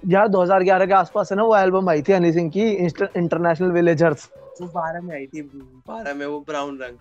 यार 0.02 0.28
2011 0.28 0.86
के 0.86 0.94
आसपास 0.94 1.32
है 1.32 1.36
ना 1.36 1.44
वो 1.44 1.56
एल्बम 1.56 1.88
आई 1.90 2.02
थी 2.02 2.12
हनी 2.12 2.32
सिंह 2.32 2.50
की 2.50 2.70
इंटरनेशनल 2.70 3.70
विलेजर्स 3.72 4.28
वो 4.60 4.66
12 4.70 5.02
में 5.02 5.14
आई 5.16 5.26
थी 5.26 5.42
12 5.88 6.14
में 6.14 6.26
वो 6.26 6.40
ब्राउन 6.48 6.78
रंग। 6.78 6.98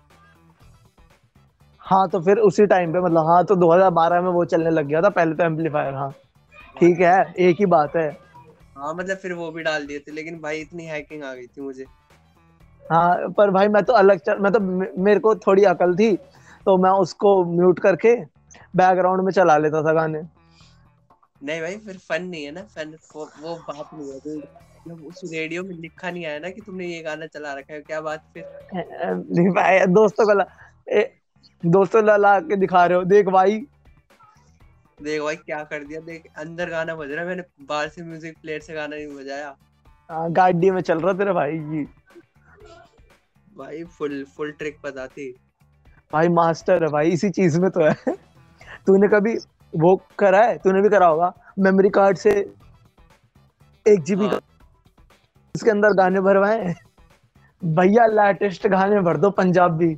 हाँ 1.84 2.08
तो 2.08 2.20
फिर 2.20 2.38
उसी 2.38 2.66
टाइम 2.66 2.92
पे 2.92 3.00
मतलब 3.00 3.26
हाँ 3.26 3.44
तो 3.44 3.56
2012 3.56 4.20
में 4.20 4.28
वो 4.30 4.44
चलने 4.44 4.70
लग 4.70 4.86
गया 4.86 5.00
था 5.02 5.08
पहले 5.08 5.34
तो 5.34 5.44
एम्पलीफायर 5.44 5.94
हाँ। 5.94 6.10
ठीक 6.76 7.00
है 7.00 7.34
एक 7.38 7.56
ही 7.60 7.66
बात 7.66 7.96
है। 7.96 8.08
हाँ 8.76 8.94
मतलब 8.94 9.16
फिर 9.16 9.32
वो 9.32 9.50
भी 9.50 9.62
डाल 9.62 9.86
दिए 9.86 9.98
थे 9.98 10.12
लेकिन 10.12 10.40
भाई 10.40 10.60
इतनी 10.60 10.84
हैकिंग 10.84 11.22
आ 11.24 11.34
गई 11.34 11.46
थी 11.46 11.60
मुझे। 11.60 11.84
हाँ 12.82 13.28
पर 13.28 13.50
भाई 13.50 13.68
मैं 13.68 13.82
तो 13.84 13.92
अलग 13.92 14.18
चल 14.18 14.38
मैं 14.38 14.52
तो 14.52 14.60
मेरे 15.02 15.20
को 15.20 15.34
थोड़ी 15.36 15.64
अकल 15.64 15.94
थी 15.94 16.14
तो 16.66 16.76
मैं 16.78 16.90
उसको 17.00 17.44
म्यूट 17.44 17.78
करके 17.78 18.14
बैकग्राउंड 18.76 19.22
में 19.24 19.32
चला 19.32 19.56
लेता 19.58 19.82
था 19.82 19.92
गाने। 19.92 20.22
नहीं 21.42 21.60
भाई 21.60 21.76
फिर 21.76 21.98
फन 21.98 22.22
नहीं 22.22 22.44
है 22.44 22.50
ना 22.50 22.62
फन 22.74 22.96
वो, 23.16 23.30
वो 23.38 23.56
बात 23.68 23.88
नहीं 23.94 24.10
है। 24.10 24.36
मतलब 24.36 25.04
उस 25.06 25.20
रेडियो 25.24 25.62
में 25.62 25.74
लिखा 25.74 26.10
नहीं 26.10 26.24
आया 26.26 26.38
ना 26.38 26.50
कि 26.50 26.60
तुमने 26.60 26.86
ये 26.86 27.02
गाना 27.02 27.26
चला 27.26 27.52
रखा 27.54 27.74
है 27.74 27.80
क्या 27.80 28.00
बात 28.00 28.22
फिर? 28.34 28.44
एम्पलीफायर 28.74 29.86
दोस्तों 29.86 30.26
को 30.26 30.40
दोस्तों 31.64 32.04
ला, 32.04 32.16
ला 32.16 32.38
के 32.40 32.56
दिखा 32.56 32.84
रहे 32.86 32.98
हो। 32.98 33.04
देख 33.04 33.26
भाई। 33.28 33.58
देख 35.02 35.20
भाई 35.22 35.36
क्या 35.36 35.62
कर 35.64 35.84
दिया? 35.84 36.00
देख 36.00 36.24
अंदर 36.38 36.70
गाना 36.70 36.94
बज 36.94 37.10
रहा 37.10 37.20
है। 37.20 37.26
मैंने 37.26 37.42
बाहर 37.62 37.88
से 37.88 38.02
म्यूज़िक 38.02 38.36
प्लेयर 38.42 38.60
से 38.60 38.74
गाना 38.74 38.96
नहीं 38.96 39.06
बजाया। 39.16 39.54
हाँ, 40.10 40.30
गाड़ी 40.32 40.70
में 40.70 40.80
चल 40.80 41.00
रहा 41.00 41.12
तेरे 41.12 41.32
भाई 41.32 41.58
जी। 41.60 41.84
भाई 43.56 43.82
फुल 43.98 44.24
फुल 44.36 44.50
ट्रिक 44.52 44.78
पता 44.82 45.06
थी 45.06 45.30
भाई 46.12 46.28
मास्टर 46.30 46.84
है 46.84 46.90
भाई 46.90 47.10
इसी 47.10 47.30
चीज़ 47.30 47.60
में 47.60 47.70
तो 47.70 47.80
है। 47.80 48.14
तूने 48.86 49.08
कभी 49.08 49.34
वो 49.72 49.94
करा 50.18 50.42
है? 50.42 50.56
तूने 50.58 50.82
भी 50.82 50.88
करा 50.88 51.06
होगा। 51.06 51.32
मेमोरी 51.58 51.90
कार्ड 51.90 52.16
से 52.16 52.30
एक 53.86 54.02
जीबी 54.02 54.26
हाँ। 54.26 54.40
उसके 55.54 55.70
अंदर 55.70 55.92
गाने 55.92 56.20
भरवाए 56.20 56.74
भैया 57.62 58.06
लेटेस्ट 58.08 58.66
गाने 58.68 59.00
भर 59.00 59.16
दो 59.16 59.30
पंजाबी। 59.32 59.94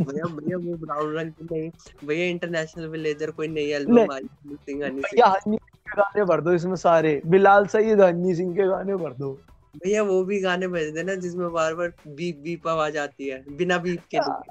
भैया 0.00 0.26
भैया 0.26 0.56
वो 0.56 0.76
ब्राउन 0.76 1.14
रंग 1.14 1.32
की 1.32 1.44
नहीं। 1.44 1.70
भैया 2.04 2.26
इंटरनेशनल 2.26 2.86
विलेजर 2.86 3.30
कोई 3.30 3.48
नई 3.48 3.70
एल्बम 3.72 4.12
आई 4.12 4.22
है, 4.22 4.56
सिंग 4.56 4.82
हनी 4.82 5.02
सिंह 5.02 5.26
हनी 5.26 5.56
सिंह 5.56 5.56
के 5.56 5.96
गाने 5.96 6.24
भर 6.24 6.40
दो 6.40 6.52
इसमें 6.52 6.76
सारे। 6.76 7.20
बिलाल 7.26 7.66
सईद 7.66 8.00
हनी 8.00 8.34
सिंह 8.34 8.54
के 8.56 8.66
गाने 8.68 8.96
भर 8.96 9.12
दो। 9.12 9.32
भैया 9.76 10.02
वो 10.02 10.24
भी 10.24 10.40
गाने 10.40 10.68
बज 10.68 10.88
देना 10.94 11.14
जिसमें 11.14 11.52
बार 11.52 11.74
बार 11.74 11.92
बीप 12.06 12.38
बीप 12.38 12.68
आवाज़ 12.68 12.98
आती 12.98 13.28
है 13.28 13.44
बिना 13.56 13.78
बीप 13.78 14.00
के। 14.10 14.18
हाँ। 14.18 14.42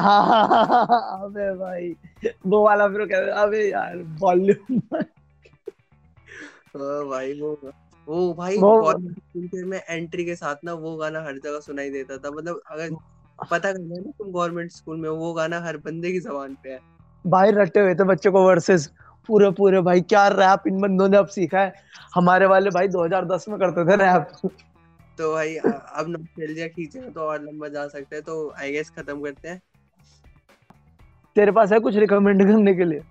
हाँ, 0.00 0.22
हाँ, 0.24 1.24
अबे 1.24 1.54
भाई। 1.54 1.94
वो 2.46 2.64
वाला 2.64 2.88
फिर 2.88 3.04
कहते 3.06 3.30
अबे 3.30 3.70
यार 3.70 3.96
भाई 7.06 7.40
वो 7.40 7.58
वो 8.08 8.32
भाई 8.34 8.56
में 9.64 9.80
एंट्री 9.90 10.24
के 10.24 10.34
साथ 10.34 10.56
ना 10.64 10.72
वो 10.74 10.96
गाना 10.96 11.20
हर 11.20 11.38
जगह 11.38 11.60
सुनाई 11.60 11.90
देता 11.90 12.16
था। 12.16 12.30
मतलब 12.30 12.60
अगर 12.70 12.90
पता 13.50 13.72
करना 13.72 13.94
है 13.94 14.00
ना 14.00 14.10
तुम 14.18 14.32
गवर्नमेंट 14.32 14.70
स्कूल 14.72 14.96
में 14.96 15.08
वो 15.10 15.32
गाना 15.32 15.60
हर 15.60 15.76
बंदे 15.76 16.12
की 16.12 16.20
जबान 16.20 16.56
पे 16.62 16.70
है। 16.70 16.78
भाई 17.24 17.50
रटे 17.52 17.80
हुए 17.80 17.94
थे 17.94 18.04
बच्चों 18.06 18.32
को 18.32 18.42
वर्सेस 18.44 18.90
पूरे 19.28 19.50
पूरे 19.52 19.80
भाई 19.82 20.00
क्या 20.02 20.26
रैप 20.30 20.66
इन 20.66 20.80
बंदों 20.80 21.08
ने 21.08 21.16
अब 21.16 21.26
सीखा 21.28 21.60
है। 21.60 21.72
हमारे 22.14 22.46
वाले 22.46 22.70
भाई 22.70 22.88
2010 22.88 23.48
में 23.48 23.58
करते 23.58 23.84
थे 23.90 23.96
रैप 23.96 24.32
तो 25.18 25.32
भाई 25.32 25.54
अब 25.56 26.06
नॉस्टैल्जिया 26.08 26.66
खींचे 26.68 27.00
तो 27.10 27.20
और 27.20 27.42
लंबा 27.42 27.68
जा 27.68 27.86
सकते 27.88 28.16
हैं 28.16 28.24
तो 28.24 28.52
आई 28.58 28.72
गेस 28.72 28.90
खत्म 28.90 29.22
करते 29.22 29.48
हैं। 29.48 29.60
तेरे 31.36 31.52
पास 31.52 31.72
है 31.72 31.78
कुछ 31.80 31.96
रिकमेंड 31.96 32.46
करने 32.46 32.74
के 32.74 32.84
लिए? 32.84 33.02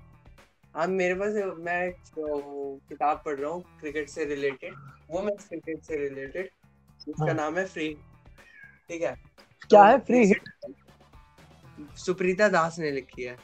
अब 0.76 0.90
मेरे 0.90 1.14
पास 1.16 1.34
मैं 1.60 1.90
वो, 2.18 2.80
किताब 2.90 3.22
पढ़ 3.26 3.36
रहा 3.36 3.52
हूँ 3.52 3.62
क्रिकेट 3.80 4.10
से 4.10 4.26
रिलेटेड 4.26 4.74
वो 5.12 5.22
मैं 5.22 5.36
क्रिकेट 5.38 5.84
से 5.84 5.98
रिलेटेड 5.98 6.50
उसका 7.08 7.26
हाँ। 7.26 7.34
नाम 7.34 7.58
है 7.58 7.66
फ्री 7.66 7.88
ठीक 8.90 9.02
है? 9.02 9.16
क्या 9.62 9.84
तो 9.84 9.90
है? 9.90 10.00
फ्री 10.00 10.26
हिट 10.26 10.50
सुप्रीता 11.98 12.48
दास 12.48 12.80
ने 12.80 12.92
लिखी 12.92 13.24
है। 13.24 13.36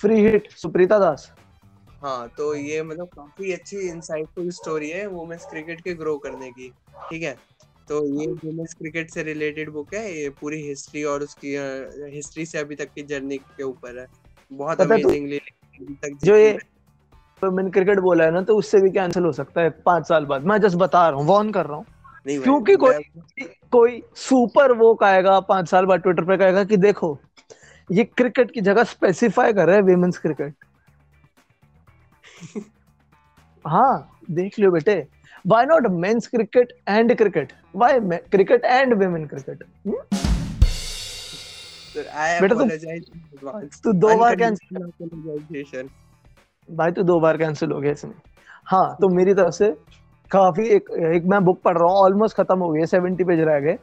Free 0.00 0.20
hit 0.20 0.50
Suprita 0.52 0.98
Das? 0.98 1.32
हाँ 2.02 2.28
तो 2.36 2.54
ये 2.54 2.82
मतलब 2.82 3.06
काफ़ी 3.06 3.52
अच्छी 3.52 3.76
इंसाइटफुल 3.76 4.50
स्टोरी 4.50 4.90
है 4.90 5.06
वुमेन्स 5.06 5.44
क्रिकेट 5.44 5.80
के 5.80 5.94
ग्रो 5.94 6.16
करने 6.18 6.50
की 6.50 6.72
ठीक 7.10 7.22
है? 7.22 7.36
तो 7.88 8.20
ये 8.20 8.26
वुमेन्स 8.26 8.74
क्रिकेट 8.74 9.10
से 9.10 9.22
रिलेटेड 9.22 9.70
बुक 9.70 9.94
है 9.94 10.20
ये 10.20 10.28
पूरी 10.30 10.62
हिस्ट्री 10.68 11.04
और 11.04 11.22
उसकी 11.22 11.56
हिस्ट्री 12.14 12.46
से 12.46 12.58
अभी 12.58 12.76
तक 12.76 12.92
की 12.94 13.02
जर्नी 13.02 13.38
के 13.38 13.62
ऊपर 13.62 13.98
है। 14.00 14.06
बहुत 14.52 14.78
तो- 14.78 14.86
अमेजिंगली 14.86 15.38
तक 15.82 16.18
जो 16.24 16.36
ये 16.36 16.58
मैंने 17.44 17.70
क्रिकेट 17.70 17.98
बोला 17.98 18.24
है 18.24 18.30
ना 18.30 18.42
तो 18.42 18.56
उससे 18.56 18.80
भी 18.80 18.90
कैंसिल 18.90 19.22
हो 19.22 19.32
सकता 19.32 19.60
है 19.60 19.70
पाँच 19.70 20.08
साल 20.08 20.24
बाद। 20.24 20.46
मैं 20.46 20.58
जस्ट 20.58 20.76
बता 20.76 21.08
रहा 21.08 21.18
हूँ 21.18 21.26
वॉर्न 21.26 21.50
कर 21.50 21.66
रहा 21.66 21.76
हूँ। 21.76 21.84
क्योंकि 22.26 22.74
कोई 22.76 22.92
कोई 23.72 24.02
सुपर 24.16 24.72
वो 24.72 24.94
कहेगा 24.94 25.38
पाँच 25.40 25.68
साल 25.68 25.86
बाद 25.86 26.00
ट्विटर 26.00 26.24
पे 26.24 26.36
कहेगा 26.36 26.64
कि 26.64 26.76
देखो 26.76 27.18
ये 27.90 28.04
क्रिकेट 28.04 28.50
की 28.50 28.60
जगह 28.60 28.84
स्पेसिफाई 28.84 29.52
कर 29.52 29.66
रहे 29.66 29.76
हैं 29.76 29.82
वेमेन्स 29.82 30.18
क्रिकेट 30.18 30.54
हाँ 33.64 34.20
देख 34.30 34.58
लियो 34.58 34.70
बेटे। 34.70 34.94
Why 35.46 35.66
not 35.66 35.86
men's 35.90 36.26
cricket 36.26 36.72
and 36.88 37.14
cricket 37.16 37.52
why 37.76 38.00
cricket 38.30 38.64
and 38.64 38.94
women 38.94 39.26
cricket 39.26 39.64
बेटा 41.96 42.54
तू 42.54 42.64
तू 43.84 43.92
दो 43.92 44.16
बार 44.16 44.36
कैंसिल 44.36 45.88
भाई 46.68 46.90
तू 46.90 47.02
दो 47.02 47.18
बार 47.20 47.36
कैंसिल 47.36 47.70
हो 47.72 47.80
गया 47.80 47.92
इसमें 47.92 48.14
हाँ 48.66 48.96
तो 49.00 49.08
मेरी 49.08 49.34
तरफ़ 49.34 49.54
से 49.54 49.74
काफ़ी 50.30 50.66
एक 50.68 50.90
एक 51.14 51.24
मैं 51.26 51.44
बुक 51.44 51.60
पढ़ 51.62 51.76
रहा 51.78 51.86
हूँ 51.86 51.98
ऑलमोस्ट 51.98 52.36
खत्म 52.36 52.58
हो 52.58 52.70
गई 52.70 52.80
है 52.80 52.86
सेवेंटी 52.86 53.24
पेज 53.24 53.40
रह 53.40 53.60
गए। 53.60 53.78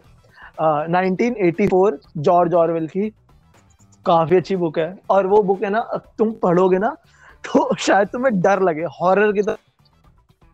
Nineteen 0.90 1.36
eighty 1.46 1.68
four 1.68 2.00
George 2.20 2.54
Orwell 2.54 2.88
की 2.88 3.10
काफ़ी 4.06 4.36
अच्छी 4.38 4.56
बुक 4.56 4.78
है। 4.80 4.98
और 5.10 5.28
वो 5.28 5.42
बुक 5.44 5.64
है 5.64 5.70
ना 5.70 5.80
तुम 6.18 6.32
पढ़ोगे 6.44 6.78
ना 6.78 6.96
तो 7.44 7.76
शायद 7.78 8.08
तुम्हें 8.08 8.40
डर 8.42 8.62
लगे 8.62 8.84
हॉरर 9.00 9.32
की 9.32 9.42
तरह। 9.42 9.58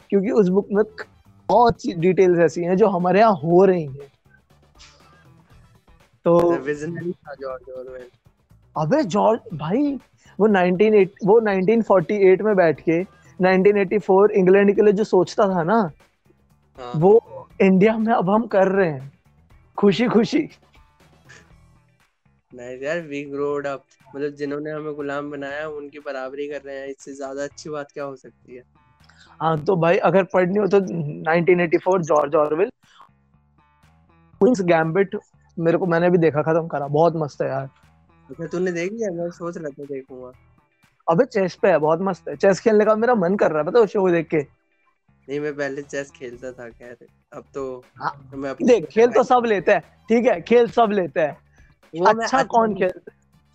क्योंकि 0.09 0.31
उस 0.31 0.47
बुक 0.49 0.67
में 0.71 0.83
बहुत 1.49 1.81
सी 1.81 1.93
डिटेल्स 2.01 2.39
ऐसी 2.39 2.63
हैं 2.63 2.75
जो 2.77 2.87
हमारे 2.89 3.19
यहाँ 3.19 3.35
हो 3.35 3.63
रही 3.65 3.83
हैं। 3.83 4.09
तो 6.25 6.37
अबे 8.75 9.03
जॉर्ज 9.05 9.39
भाई 9.53 9.93
वो 10.39 10.47
1980 10.47 11.25
वो 11.25 11.39
1948 11.41 12.41
में 12.41 12.55
बैठ 12.55 12.79
के 12.81 13.01
1984 13.41 14.31
इंग्लैंड 14.33 14.75
के 14.75 14.81
लिए 14.81 14.93
जो 14.93 15.03
सोचता 15.05 15.47
था 15.49 15.63
ना 15.63 15.79
हाँ। 16.77 16.91
वो 16.95 17.47
इंडिया 17.61 17.97
में 17.97 18.13
अब 18.13 18.29
हम 18.29 18.45
कर 18.47 18.67
रहे 18.69 18.89
हैं। 18.89 19.11
खुशी 19.77 20.07
खुशी 20.07 20.47
नहीं 22.51 22.77
यार 22.79 22.99
वी 23.01 23.23
ग्रोड 23.25 23.67
अप 23.67 23.83
मतलब 24.15 24.33
जिन्होंने 24.35 24.71
हमें 24.71 24.93
गुलाम 24.95 25.29
बनाया 25.31 25.67
उनकी 25.69 25.99
बराबरी 25.99 26.47
कर 26.47 26.61
रहे 26.61 26.77
हैं। 26.77 26.87
इससे 26.87 27.13
ज़्यादा 27.13 27.43
अच्छी 27.43 27.69
बात 27.69 27.91
क्या 27.91 28.03
हो 28.03 28.15
सकती 28.15 28.55
है? 28.55 28.63
हाँ 29.41 29.57
तो 29.65 29.75
भाई 29.75 29.97
अगर 30.09 30.23
पढ़नी 30.33 30.59
हो 30.59 30.67
तो 30.67 30.79
1984 30.79 32.01
जॉर्ज 32.03 32.35
ऑरवेल 32.35 32.69
क्वींस 34.41 34.61
गैम्बिट 34.65 35.15
मेरे 35.57 35.77
को 35.77 35.85
मैंने 35.85 36.09
भी 36.09 36.17
देखा 36.17 36.41
खत्म 36.43 36.67
करा। 36.67 36.87
बहुत 36.89 37.13
मस्त 37.15 37.41
है 37.41 37.47
यार। 37.49 37.69
अच्छा 38.29 38.47
तूने 38.47 38.71
देख 38.71 38.91
लिया? 38.91 39.11
मैं 39.13 39.29
सोच 39.31 39.57
रहा 39.57 39.69
था 39.69 39.83
देखूँगा। 39.85 40.31
अबे 41.07 41.25
चेस 41.25 41.55
पे 41.61 41.71
है 41.71 41.77
बहुत 41.79 41.99
मस्त 42.01 42.27
है। 42.29 42.35
चेस 42.35 42.59
खेलने 42.59 42.85
का 42.85 42.95
मेरा 42.95 43.15
मन 43.15 43.35
कर 43.37 43.51
रहा 43.51 43.59
है 43.59 43.67
पता 43.67 43.79
है 43.79 43.87
शो 43.87 44.09
देख 44.11 44.27
के? 44.29 44.41
नहीं 45.27 45.39
मैं 45.39 45.53
पहले 45.55 45.81
चेस 45.83 46.11
खेलता 46.11 46.51
था 46.51 46.69
खैर। 46.69 46.97
अब 47.33 47.43
तो 47.53 47.63
हाँ, 48.01 48.11
मैं 48.33 48.49
अपने 48.49 48.67
देख 48.67 48.85
खेल 48.91 49.11
तो 49.11 49.23
सब 49.23 49.45
लेते 49.45 49.71
हैं 49.71 49.81
ठीक 50.09 50.25
है? 50.25 50.39
खेल 50.41 50.67
सब 50.69 50.91
लेते 50.91 51.19
हैं। 51.19 51.37
वो 51.93 52.05
मैं 52.05 52.25
अच्छा 52.25 52.43
कौन 52.45 52.73
खेल 52.75 52.99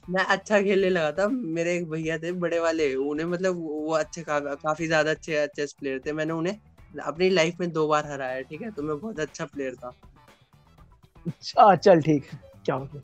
मैं 0.08 0.24
अच्छा 0.24 0.60
खेलने 0.62 0.90
लगा 0.90 1.10
था। 1.12 1.26
मेरे 1.28 1.74
एक 1.76 1.88
भैया 1.90 2.18
थे 2.18 2.32
बड़े 2.40 2.58
वाले 2.60 2.94
उन्हें 2.94 3.26
मतलब 3.26 3.56
वो 3.56 3.92
अच्छे 3.94 4.22
का, 4.22 4.38
काफ़ी 4.40 4.86
ज़्यादा 4.86 5.10
अच्छे 5.10 5.46
चेस 5.56 5.72
प्लेयर 5.72 6.00
थे। 6.06 6.12
मैंने 6.12 6.32
उन्हें 6.32 6.58
अपनी 7.04 7.28
लाइफ 7.30 7.60
में 7.60 7.70
दो 7.72 7.86
बार 7.88 8.06
हराया 8.06 8.40
ठीक 8.42 8.62
है? 8.62 8.70
तो 8.70 8.82
मैं 8.82 8.98
बहुत 8.98 9.20
अच्छा 9.20 9.44
प्लेयर 9.44 9.74
था। 9.74 9.92
अच्छा 11.26 11.74
चल 11.76 12.00
ठीक। 12.00 12.24
है 12.24 12.38
क्या 12.64 12.74
हो 12.74 12.84
गया? 12.84 13.02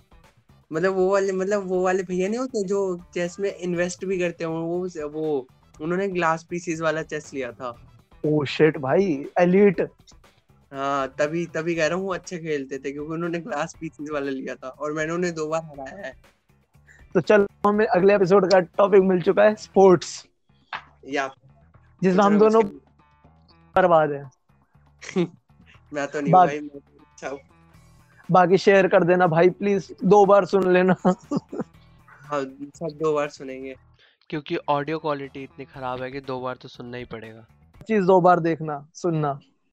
मतलब 0.72 0.94
वो 0.94 1.12
वाले 1.12 1.32
मतलब 1.32 1.66
वो 1.66 1.82
वाले 1.84 2.02
भैया 2.02 2.28
नहीं 2.28 2.38
होते 2.38 2.64
जो 2.64 2.96
चेस 3.14 3.36
में 3.40 3.56
इन्वेस्ट 3.56 4.04
भी 4.04 4.18
करते 4.18 4.44
हो 4.44 4.52
वो 4.52 5.08
वो 5.08 5.46
उन्होंने 5.80 6.08
ग्लास 6.08 6.46
पीसीस 6.50 6.80
वाला 6.80 7.02
चेस 7.02 7.34
लिया 7.34 7.52
था। 7.52 7.78
ओ 8.26 8.44
शिट 8.44 8.78
भाई 8.78 9.26
एलीट 9.38 9.80
हाँ 10.72 11.14
तभी 11.18 11.46
तभी 11.46 11.74
कह 11.74 11.86
रहा 11.86 11.98
हूँ 11.98 12.06
वो 12.06 12.14
अच्छे 12.14 12.38
खेलते 12.38 12.78
थे 12.78 12.92
क्योंकि 12.92 13.12
उन्होंने 13.12 13.38
ग्लास 13.38 13.76
पीसीस 13.80 14.10
वाला 14.10 14.30
लिया 14.30 14.54
था 14.54 14.68
और 14.68 14.92
मैंने 14.92 15.12
उन्हें 15.12 15.34
दो 15.34 15.48
बार 15.48 15.62
हराया 15.62 16.06
है। 16.06 16.14
तो 17.14 17.20
चल 17.20 17.46
हमें 17.66 17.86
अगले 17.86 18.14
एपिसोड 18.14 18.50
का 18.50 18.60
टॉपिक 18.60 19.02
मिल 19.02 19.22
चुका 19.22 19.42
है 19.42 19.54
स्पोर्ट्स 19.54 20.26
या। 21.08 21.30
जिसमें 22.02 22.24
हम 22.24 22.38
दोनों 22.38 22.62
बर्बाद 23.76 24.12
हैं। 24.12 24.30
मैं 25.92 26.06
तो 26.08 26.20
नहीं 26.20 26.32
भाई 26.32 26.60
मैं 26.60 26.68
तो 26.68 27.04
अच्छा 27.04 27.51
बाकी 28.32 28.58
शेयर 28.58 28.88
कर 28.88 29.04
देना 29.04 29.26
भाई 29.26 29.50
प्लीज़ 29.50 29.92
दो 30.04 30.24
बार 30.26 30.44
सुन 30.44 30.72
लेना। 30.72 30.94
हाँ 31.02 32.40
सब 32.74 32.88
दो 32.92 33.14
बार 33.14 33.28
सुनेंगे। 33.28 33.74
क्योंकि 34.30 34.56
ऑडियो 34.68 34.98
क्वालिटी 34.98 35.42
इतनी 35.42 35.64
खराब 35.64 36.02
है 36.02 36.10
कि 36.10 36.20
दो 36.20 36.40
बार 36.40 36.56
तो 36.56 36.68
सुनना 36.68 36.96
ही 36.96 37.04
पड़ेगा। 37.04 37.46
चीज़ 37.88 38.04
दो 38.06 38.20
बार 38.20 38.40
देखना 38.40 38.86
सुनना। 38.94 39.38